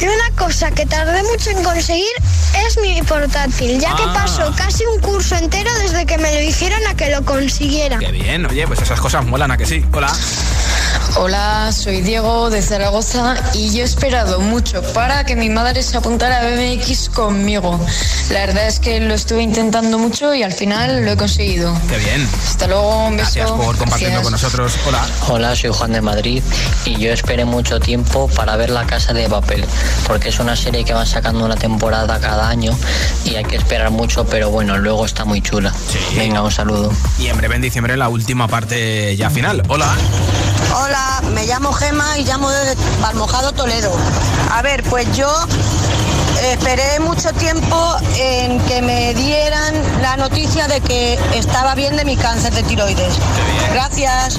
Y 0.00 0.04
una 0.04 0.36
cosa 0.36 0.70
que 0.70 0.86
tardé 0.86 1.22
mucho 1.24 1.50
en 1.50 1.62
conseguir 1.64 2.12
es 2.76 2.80
mi 2.80 3.02
portátil, 3.02 3.78
ya 3.80 3.94
que 3.96 4.02
Ah. 4.04 4.12
pasó 4.14 4.52
casi 4.56 4.84
un 4.86 5.00
curso 5.00 5.36
entero 5.36 5.70
desde 5.80 6.06
que 6.06 6.18
me 6.18 6.32
lo 6.32 6.40
dijeron 6.40 6.80
a 6.88 6.94
que 6.94 7.10
lo 7.10 7.24
consiguiera. 7.24 7.98
Qué 7.98 8.10
bien. 8.12 8.46
Oye, 8.46 8.66
pues 8.66 8.80
esas 8.82 9.00
cosas 9.00 9.24
molan, 9.24 9.50
¿a 9.50 9.56
que 9.56 9.66
sí? 9.66 9.84
Hola. 9.92 10.12
Hola, 11.16 11.70
soy 11.70 12.00
Diego 12.00 12.50
de 12.50 12.60
Zaragoza 12.60 13.36
y 13.54 13.70
yo 13.72 13.82
he 13.82 13.84
esperado 13.84 14.40
mucho 14.40 14.82
para 14.94 15.24
que 15.24 15.36
mi 15.36 15.48
madre 15.48 15.80
se 15.84 15.96
apuntara 15.96 16.40
a 16.40 16.42
BMX 16.42 17.08
conmigo. 17.08 17.78
La 18.30 18.40
verdad 18.46 18.66
es 18.66 18.80
que 18.80 18.98
lo 18.98 19.14
estuve 19.14 19.42
intentando 19.42 19.96
mucho 19.98 20.34
y 20.34 20.42
al 20.42 20.52
final 20.52 21.04
lo 21.04 21.12
he 21.12 21.16
conseguido. 21.16 21.72
Qué 21.88 21.98
bien. 21.98 22.28
Hasta 22.44 22.66
luego, 22.66 23.06
un 23.06 23.16
beso. 23.16 23.30
Gracias 23.32 23.50
por 23.52 23.76
compartirlo 23.76 24.14
Gracias. 24.14 24.22
con 24.22 24.32
nosotros. 24.32 24.74
Hola. 24.86 25.06
Hola, 25.28 25.56
soy 25.56 25.70
Juan 25.72 25.92
de 25.92 26.00
Madrid 26.00 26.42
y 26.84 26.96
yo 26.98 27.12
esperé 27.12 27.44
mucho 27.44 27.78
tiempo 27.78 28.28
para 28.34 28.56
ver 28.56 28.70
La 28.70 28.84
Casa 28.84 29.12
de 29.12 29.28
Papel, 29.28 29.64
porque 30.08 30.30
es 30.30 30.40
una 30.40 30.56
serie 30.56 30.84
que 30.84 30.94
van 30.94 31.06
sacando 31.06 31.44
una 31.44 31.56
temporada 31.56 32.18
cada 32.18 32.48
año 32.48 32.76
y 33.24 33.36
hay 33.36 33.44
que 33.44 33.54
esperar 33.56 33.92
mucho, 33.92 34.26
pero 34.26 34.50
bueno, 34.50 34.78
luego 34.78 35.04
está 35.06 35.24
muy 35.24 35.40
chula. 35.40 35.72
Venga, 36.16 36.42
un 36.42 36.50
saludo. 36.50 36.92
Y 37.20 37.28
en 37.28 37.36
breve 37.36 37.54
en 37.54 37.62
diciembre 37.62 37.96
la 37.96 38.08
última 38.08 38.48
parte 38.48 39.16
ya 39.16 39.30
final. 39.30 39.62
Hola. 39.68 39.94
Hola, 40.76 41.03
me 41.32 41.46
llamo 41.46 41.72
Gema 41.72 42.18
y 42.18 42.24
llamo 42.24 42.50
desde 42.50 42.76
Balmojado, 43.00 43.52
Toledo. 43.52 43.92
A 44.50 44.62
ver, 44.62 44.82
pues 44.84 45.06
yo 45.16 45.28
esperé 46.52 47.00
mucho 47.00 47.32
tiempo 47.32 47.96
en 48.16 48.60
que 48.66 48.82
me 48.82 49.14
dieran 49.14 49.74
la 50.02 50.16
noticia 50.16 50.68
de 50.68 50.80
que 50.80 51.18
estaba 51.34 51.74
bien 51.74 51.96
de 51.96 52.04
mi 52.04 52.16
cáncer 52.16 52.52
de 52.52 52.62
tiroides. 52.62 53.14
Gracias. 53.72 54.38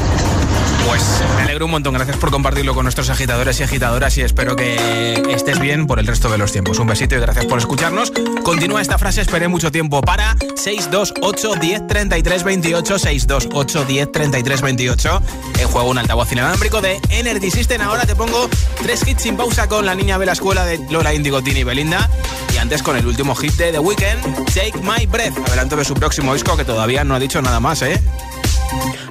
Pues 0.87 1.21
me 1.35 1.43
alegro 1.43 1.65
un 1.65 1.71
montón. 1.71 1.93
Gracias 1.93 2.17
por 2.17 2.31
compartirlo 2.31 2.73
con 2.73 2.83
nuestros 2.83 3.09
agitadores 3.09 3.59
y 3.59 3.63
agitadoras 3.63 4.17
y 4.17 4.21
espero 4.21 4.55
que 4.55 5.23
estés 5.29 5.59
bien 5.59 5.87
por 5.87 5.99
el 5.99 6.07
resto 6.07 6.29
de 6.29 6.37
los 6.37 6.51
tiempos. 6.51 6.79
Un 6.79 6.87
besito 6.87 7.15
y 7.15 7.19
gracias 7.19 7.45
por 7.45 7.57
escucharnos. 7.59 8.11
Continúa 8.43 8.81
esta 8.81 8.97
frase, 8.97 9.21
esperé 9.21 9.47
mucho 9.47 9.71
tiempo 9.71 10.01
para 10.01 10.35
628 10.55 11.55
10 11.59 11.87
33 11.87 12.43
28 12.43 12.99
628 12.99 13.85
10 13.85 14.11
33 14.11 14.61
28. 14.61 15.21
En 15.59 15.67
juego 15.67 15.89
un 15.89 15.97
altavoz 15.97 16.31
inalámbrico 16.31 16.81
de 16.81 16.99
Energy 17.09 17.51
System. 17.51 17.81
Ahora 17.81 18.05
te 18.05 18.15
pongo 18.15 18.49
tres 18.81 19.07
hits 19.07 19.23
sin 19.23 19.35
pausa 19.35 19.67
con 19.67 19.85
la 19.85 19.95
niña 19.95 20.19
de 20.19 20.25
la 20.25 20.33
escuela 20.33 20.65
de 20.65 20.79
Lola 20.89 21.13
Indigo, 21.13 21.41
Tini 21.41 21.61
y 21.61 21.63
Belinda. 21.63 22.09
Y 22.53 22.57
antes 22.57 22.83
con 22.83 22.95
el 22.95 23.05
último 23.05 23.35
hit 23.35 23.53
de 23.53 23.71
The 23.71 23.79
Weeknd, 23.79 24.45
Take 24.53 24.79
My 24.81 25.05
Breath. 25.05 25.37
Adelanto 25.47 25.75
de 25.75 25.85
su 25.85 25.93
próximo 25.93 26.33
disco 26.33 26.55
que 26.55 26.63
todavía 26.63 27.03
no 27.03 27.15
ha 27.15 27.19
dicho 27.19 27.41
nada 27.41 27.59
más, 27.59 27.81
¿eh? 27.81 28.01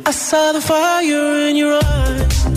I 0.06 0.10
saw 0.10 0.52
the 0.52 0.60
fire 0.60 1.48
in 1.48 1.56
your 1.56 1.74
eyes. 1.82 2.50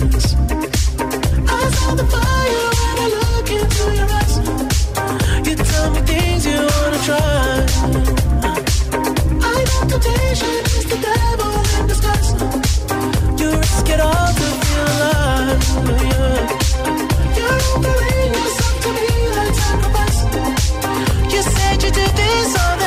I 1.48 1.70
saw 1.76 1.94
the 1.94 2.04
fire 2.14 2.68
when 2.78 2.96
I 3.04 3.08
look 3.16 3.50
into 3.58 3.84
your 3.98 4.08
eyes. 4.18 4.34
You 5.48 5.54
tell 5.56 5.90
me 5.90 6.00
things 6.02 6.44
you 6.44 6.58
wanna 6.58 7.00
try. 7.08 7.66
I 9.40 9.56
know 9.68 9.82
temptation 9.88 10.56
is 10.76 10.84
the 10.92 10.98
devil 11.08 11.52
in 11.78 11.86
disguise. 11.88 12.30
You 13.40 13.48
risk 13.56 13.88
it 13.94 14.00
all 14.00 14.28
to 14.38 14.46
alive. 14.84 15.62
You're 17.38 17.58
like. 17.60 17.88
You 21.32 21.42
said 21.42 21.82
you 21.82 21.90
did 21.90 22.12
this 22.16 22.56
all 22.60 22.77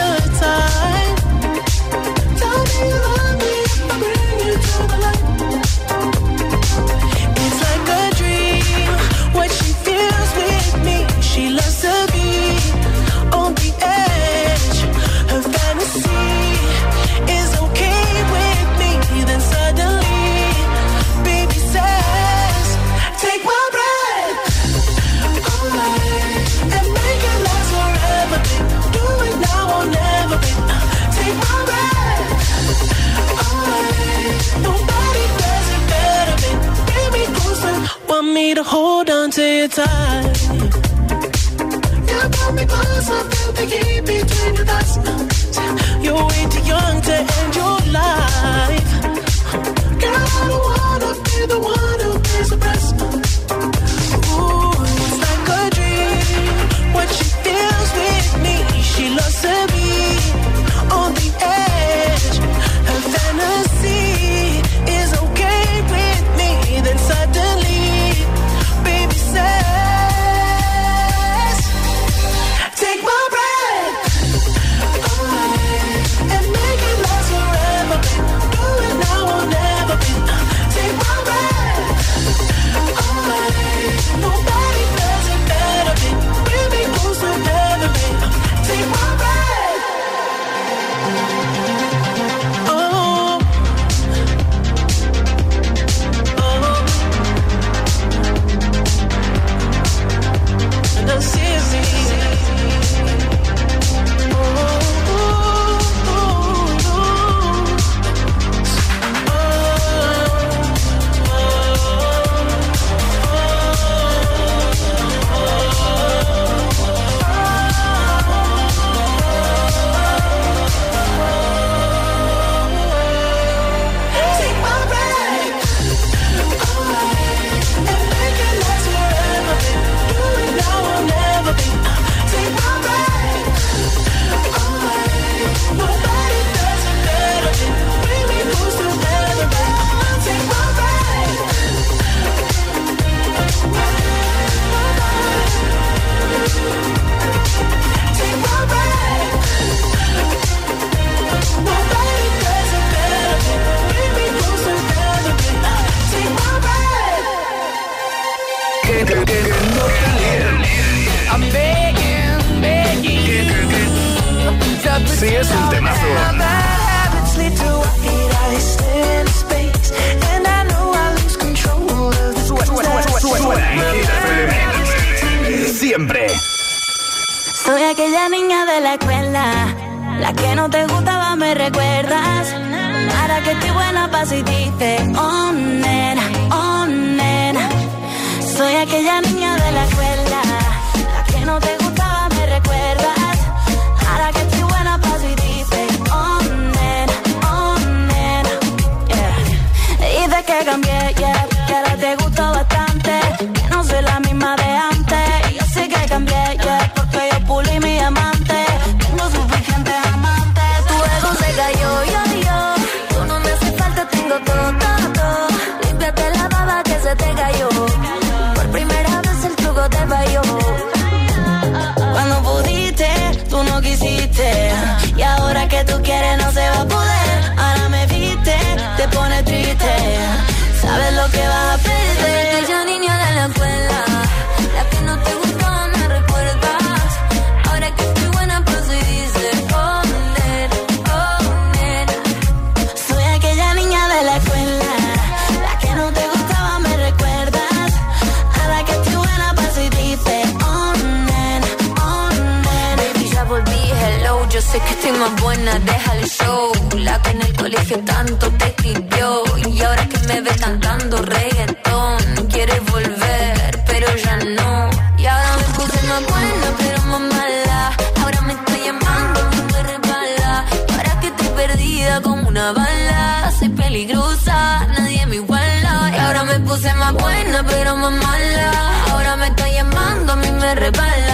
Sé 254.72 254.80
que 254.80 254.92
estoy 254.92 255.12
más 255.20 255.42
buena, 255.42 255.78
deja 255.80 256.16
el 256.16 256.30
show. 256.30 256.72
La 256.96 257.22
que 257.22 257.32
en 257.32 257.42
el 257.42 257.54
colegio 257.58 258.00
tanto 258.06 258.50
te 258.52 258.68
escribió. 258.68 259.44
Y 259.68 259.82
ahora 259.82 260.08
que 260.08 260.18
me 260.30 260.40
ves 260.40 260.56
cantando 260.62 261.22
reggaetón, 261.24 262.48
quieres 262.48 262.82
volver, 262.90 263.84
pero 263.86 264.08
ya 264.16 264.38
no. 264.38 264.90
Y 265.18 265.26
ahora 265.26 265.52
me 265.58 265.68
puse 265.76 266.00
más 266.08 266.24
buena, 266.32 266.68
pero 266.78 267.02
más 267.12 267.20
mala. 267.36 267.98
Ahora 268.22 268.42
me 268.48 268.54
estoy 268.54 268.80
llamando, 268.86 269.40
me 269.74 269.84
resbala. 269.92 270.66
Para 270.96 271.20
que 271.20 271.28
estoy 271.28 271.50
perdida 271.50 272.22
como 272.22 272.48
una 272.48 272.72
bala. 272.72 273.52
Soy 273.60 273.68
peligrosa, 273.68 274.88
nadie 274.98 275.26
me 275.26 275.36
iguala. 275.36 276.14
Y 276.16 276.18
ahora 276.18 276.44
me 276.46 276.60
puse 276.62 276.94
más 276.94 277.12
buena, 277.12 277.66
pero 277.68 277.98
más 277.98 278.14
mala. 278.14 278.72
Ahora 279.12 279.36
me 279.36 279.48
estoy 279.48 279.72
llamando, 279.74 280.32
a 280.32 280.36
mí 280.38 280.50
me 280.50 280.76
resbala 280.76 281.31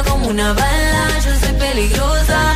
como 0.00 0.28
una 0.28 0.54
bala, 0.54 1.18
yo 1.22 1.38
soy 1.38 1.52
peligrosa 1.58 2.54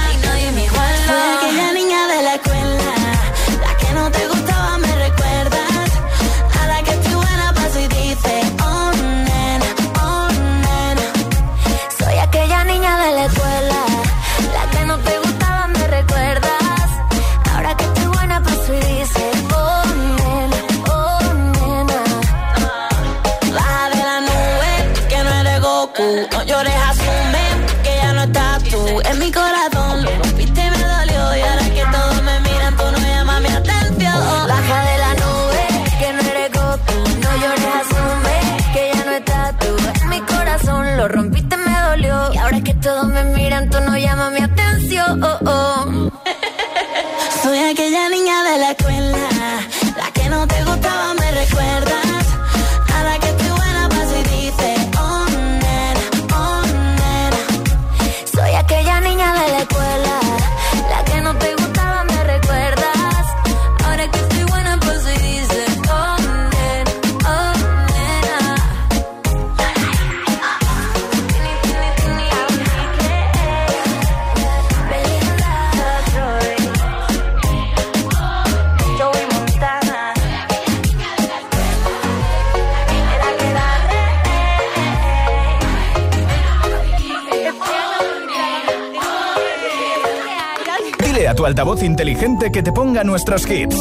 altavoz 91.77 91.83
inteligente 91.83 92.51
que 92.51 92.63
te 92.63 92.73
ponga 92.73 93.05
nuestros 93.05 93.47
hits. 93.49 93.77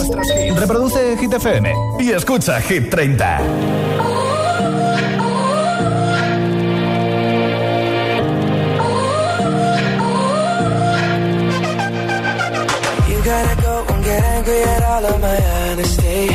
Reproduce 0.57 1.17
Hit 1.17 1.33
FM 1.33 1.73
y 1.99 2.11
escucha 2.11 2.61
Hit 2.61 2.89
30. 2.89 3.39
You 13.07 13.17
gotta 13.23 13.61
go 13.61 13.85
and 13.93 14.03
get 14.03 14.23
angry 14.23 14.63
at 14.63 14.83
all 14.83 15.05
of 15.05 15.21
my 15.21 15.37
honesty. 15.71 16.29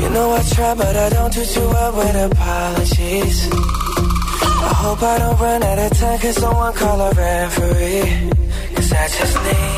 You 0.00 0.10
know 0.10 0.32
I 0.34 0.42
try, 0.54 0.74
but 0.74 0.96
I 0.96 1.08
don't 1.10 1.32
do 1.32 1.44
too 1.44 1.68
well 1.68 1.92
with 1.92 2.32
apologies. 2.32 3.48
I 3.50 4.74
hope 4.74 5.02
I 5.02 5.18
don't 5.18 5.40
run 5.40 5.62
out 5.62 5.78
of 5.78 5.98
time, 5.98 6.18
cause 6.18 6.36
someone 6.36 6.72
call 6.74 7.00
a 7.00 7.10
referee. 7.10 8.30
Cause 8.74 8.92
I 8.92 9.08
just 9.08 9.36
need 9.44 9.77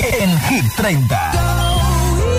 en 0.00 0.40
Hit 0.42 0.64
30. 0.76 1.32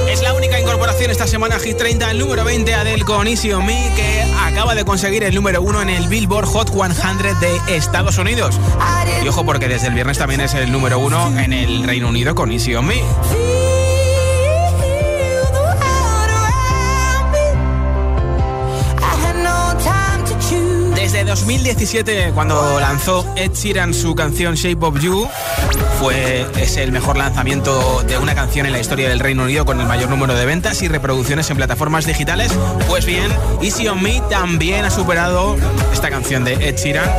Es 0.10 0.22
la 0.22 0.34
única 0.34 0.60
incorporación 0.60 1.12
esta 1.12 1.28
semana 1.28 1.60
Hit 1.60 1.78
30, 1.78 2.12
el 2.12 2.20
número 2.20 2.44
20 2.44 2.74
Adele 2.74 3.04
con 3.04 3.28
Easy 3.28 3.52
on 3.52 3.66
Me, 3.66 3.92
que 3.96 4.24
acaba 4.42 4.76
de 4.76 4.86
conseguir 4.86 5.24
el 5.24 5.36
número 5.36 5.62
1 5.62 5.82
en 5.82 5.90
el 5.90 6.08
Billboard 6.08 6.46
Hot 6.46 6.70
100 6.72 7.40
de 7.40 7.76
Estados 7.76 8.18
Unidos. 8.18 8.60
Y 9.24 9.28
ojo 9.28 9.46
porque 9.46 9.68
desde 9.68 9.88
el 9.88 9.94
viernes 9.94 10.18
también 10.18 10.42
es 10.42 10.54
el 10.54 10.72
número 10.72 11.00
1 11.00 11.40
en 11.40 11.54
el 11.54 11.84
Reino 11.84 12.08
Unido 12.08 12.34
con 12.34 12.52
Easy 12.52 12.76
on 12.76 12.88
Me. 12.88 13.02
Desde 20.96 21.24
2017, 21.24 22.32
cuando 22.36 22.80
lanzó 22.80 23.26
Ed 23.36 23.54
Sheeran 23.54 23.96
su 23.96 24.14
canción 24.14 24.54
Shape 24.54 24.86
of 24.86 25.00
You, 25.00 25.28
fue 26.00 26.46
es 26.58 26.78
el 26.78 26.94
mejor 26.94 27.18
lanzamiento 27.18 28.04
de 28.04 28.18
una 28.18 28.34
canción 28.34 28.66
en 28.66 28.72
la 28.72 28.80
historia 28.80 29.10
del 29.10 29.20
Reino 29.20 29.44
Unido 29.44 29.66
con 29.66 29.82
el 29.82 29.86
mayor 29.86 30.10
número 30.10 30.34
de 30.34 30.46
ventas 30.46 30.82
y 30.82 30.88
reproducciones 30.88 31.50
en 31.50 31.58
plataformas 31.58 32.06
digitales. 32.06 32.54
Pues 32.88 33.06
bien, 33.06 33.30
Easy 33.62 33.86
on 33.90 34.02
Me 34.02 34.22
también 34.30 34.86
ha 34.86 34.92
superado 34.92 35.58
esta 35.92 36.10
canción 36.10 36.46
de 36.46 36.54
Ed 36.54 36.78
Sheeran 36.78 37.10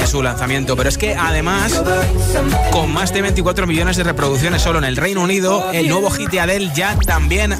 en 0.00 0.06
su 0.06 0.22
lanzamiento, 0.22 0.76
pero 0.76 0.88
es 0.88 0.96
que 0.96 1.16
además, 1.16 1.82
con 2.70 2.92
más 2.92 3.12
de 3.12 3.22
24 3.22 3.66
millones 3.66 3.96
de 3.96 4.04
reproducciones 4.04 4.62
solo 4.62 4.78
en 4.78 4.84
el 4.84 4.96
Reino 4.96 5.22
Unido, 5.22 5.72
el 5.72 5.88
nuevo 5.88 6.10
hit 6.10 6.30
de 6.30 6.40
Adele 6.40 6.70
ya 6.76 6.96
también 7.04 7.58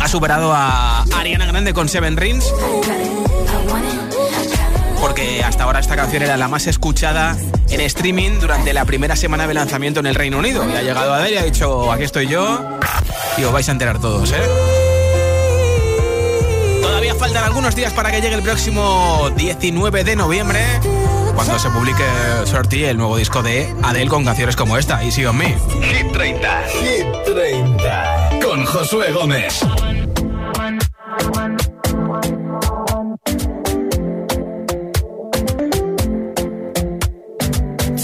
ha 0.00 0.08
superado 0.08 0.52
a 0.54 1.04
Ariana 1.14 1.44
Grande 1.44 1.74
con 1.74 1.90
Seven 1.90 2.16
Rings 2.16 2.50
porque 5.02 5.42
hasta 5.42 5.64
ahora 5.64 5.80
esta 5.80 5.96
canción 5.96 6.22
era 6.22 6.36
la 6.36 6.46
más 6.46 6.68
escuchada 6.68 7.36
en 7.70 7.80
streaming 7.80 8.38
durante 8.40 8.72
la 8.72 8.84
primera 8.84 9.16
semana 9.16 9.48
de 9.48 9.54
lanzamiento 9.54 9.98
en 9.98 10.06
el 10.06 10.14
Reino 10.14 10.38
Unido. 10.38 10.64
Y 10.70 10.76
ha 10.76 10.82
llegado 10.82 11.12
Adele 11.12 11.34
y 11.34 11.38
ha 11.38 11.42
dicho, 11.42 11.90
aquí 11.90 12.04
estoy 12.04 12.28
yo, 12.28 12.78
y 13.36 13.42
os 13.42 13.52
vais 13.52 13.68
a 13.68 13.72
enterar 13.72 14.00
todos, 14.00 14.30
¿eh? 14.30 14.36
Todavía 16.80 17.16
faltan 17.16 17.42
algunos 17.42 17.74
días 17.74 17.92
para 17.92 18.12
que 18.12 18.20
llegue 18.20 18.36
el 18.36 18.42
próximo 18.42 19.28
19 19.36 20.04
de 20.04 20.14
noviembre, 20.14 20.64
cuando 21.34 21.58
se 21.58 21.68
publique 21.70 22.04
Sorty, 22.44 22.84
el 22.84 22.96
nuevo 22.96 23.16
disco 23.16 23.42
de 23.42 23.74
Adele 23.82 24.08
con 24.08 24.24
canciones 24.24 24.54
como 24.54 24.78
esta, 24.78 25.02
Easy 25.02 25.26
on 25.26 25.36
Me. 25.36 25.56
Hit 25.82 26.12
30. 26.12 26.62
Hit 26.80 27.34
30. 27.34 28.30
Con 28.40 28.64
Josué 28.64 29.10
Gómez. 29.10 29.64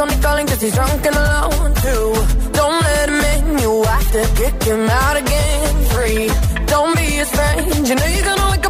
Only 0.00 0.16
calling 0.22 0.46
cause 0.46 0.60
he's 0.62 0.74
drunk 0.74 1.04
and 1.04 1.14
alone 1.14 1.74
too. 1.84 2.14
don't 2.52 2.80
let 2.82 3.08
him 3.08 3.20
in 3.34 3.58
You 3.58 3.82
have 3.82 4.10
to 4.12 4.22
kick 4.40 4.62
him 4.62 4.88
out 4.88 5.16
again. 5.16 5.74
Three, 5.92 6.26
don't 6.66 6.96
be 6.96 7.18
a 7.18 7.26
strange 7.26 7.88
You 7.88 7.94
know 7.96 8.06
you're 8.06 8.24
gonna 8.24 8.50
wake 8.50 8.66
up 8.66 8.69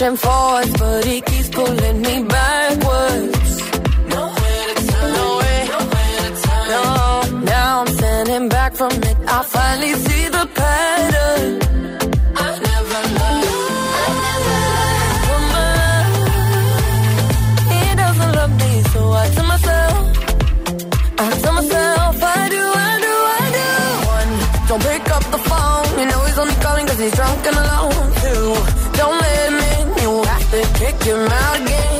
pushing 0.00 0.16
forwards, 0.16 0.72
but 0.78 1.04
he 1.04 1.20
keeps 1.20 1.48
pulling 1.50 2.00
me 2.00 2.22
backwards. 2.22 2.59
Kick 30.92 31.02
him 31.04 31.20
out 31.20 31.60
again. 31.60 31.99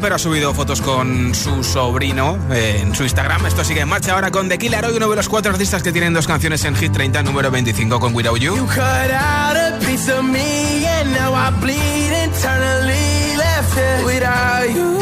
Pero 0.00 0.16
ha 0.16 0.18
subido 0.18 0.52
fotos 0.54 0.80
con 0.80 1.34
su 1.34 1.62
sobrino 1.62 2.38
eh, 2.50 2.80
en 2.80 2.94
su 2.94 3.02
Instagram. 3.02 3.46
Esto 3.46 3.64
sigue 3.64 3.80
en 3.80 3.88
marcha 3.88 4.12
ahora 4.12 4.30
con 4.30 4.48
The 4.48 4.58
Killer, 4.58 4.84
hoy 4.84 4.96
uno 4.96 5.08
de 5.08 5.16
los 5.16 5.28
cuatro 5.28 5.52
artistas 5.52 5.82
que 5.82 5.92
tienen 5.92 6.12
dos 6.12 6.26
canciones 6.26 6.64
en 6.64 6.74
Hit 6.74 6.92
30, 6.92 7.22
número 7.22 7.50
25 7.50 8.00
con 8.00 8.14
Without 8.14 8.38
You. 8.38 8.56
You 8.56 8.66
cut 8.66 8.80
out 8.80 9.56
a 9.56 9.78
piece 9.86 10.10
of 10.10 10.24
me 10.24 10.86
and 10.86 11.12
now 11.12 11.34
I 11.34 11.50
bleed 11.60 12.12
internally 12.24 13.36
left 13.36 13.76
it 13.76 14.04
without 14.04 14.70
you, 14.74 14.98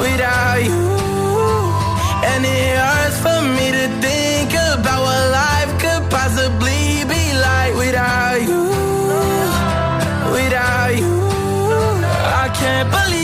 without 0.00 0.62
you. 0.62 0.94
And 2.26 2.44
it 2.44 2.76
hurts 2.76 3.18
for 3.20 3.42
me 3.42 3.72
to 3.72 3.88
think 4.00 4.52
about 4.52 5.02
what 5.02 5.30
life 5.30 5.78
could 5.80 6.10
possibly 6.10 7.04
be 7.04 7.32
like 7.34 7.74
without 7.74 8.42
you, 8.42 8.70
without 10.32 10.96
you. 10.96 11.14
Can't 12.54 12.88
believe 12.88 13.23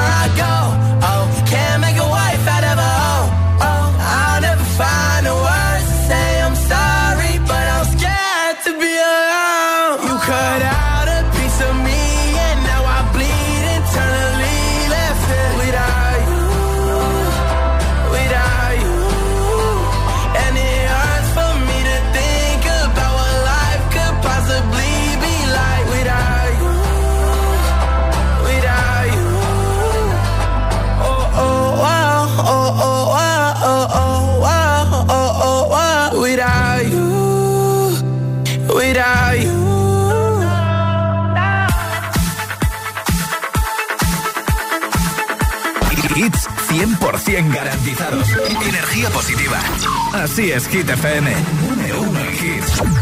garantizados. 47.95 48.29
Energía 48.67 49.09
positiva. 49.09 49.59
Así 50.13 50.51
es, 50.51 50.67
Hit 50.67 50.89
FM. 50.89 51.33
Número 51.67 52.01
uno 52.01 52.19
en 52.19 52.33
hits. 52.33 53.00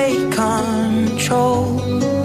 Take 0.00 0.32
control. 0.32 2.19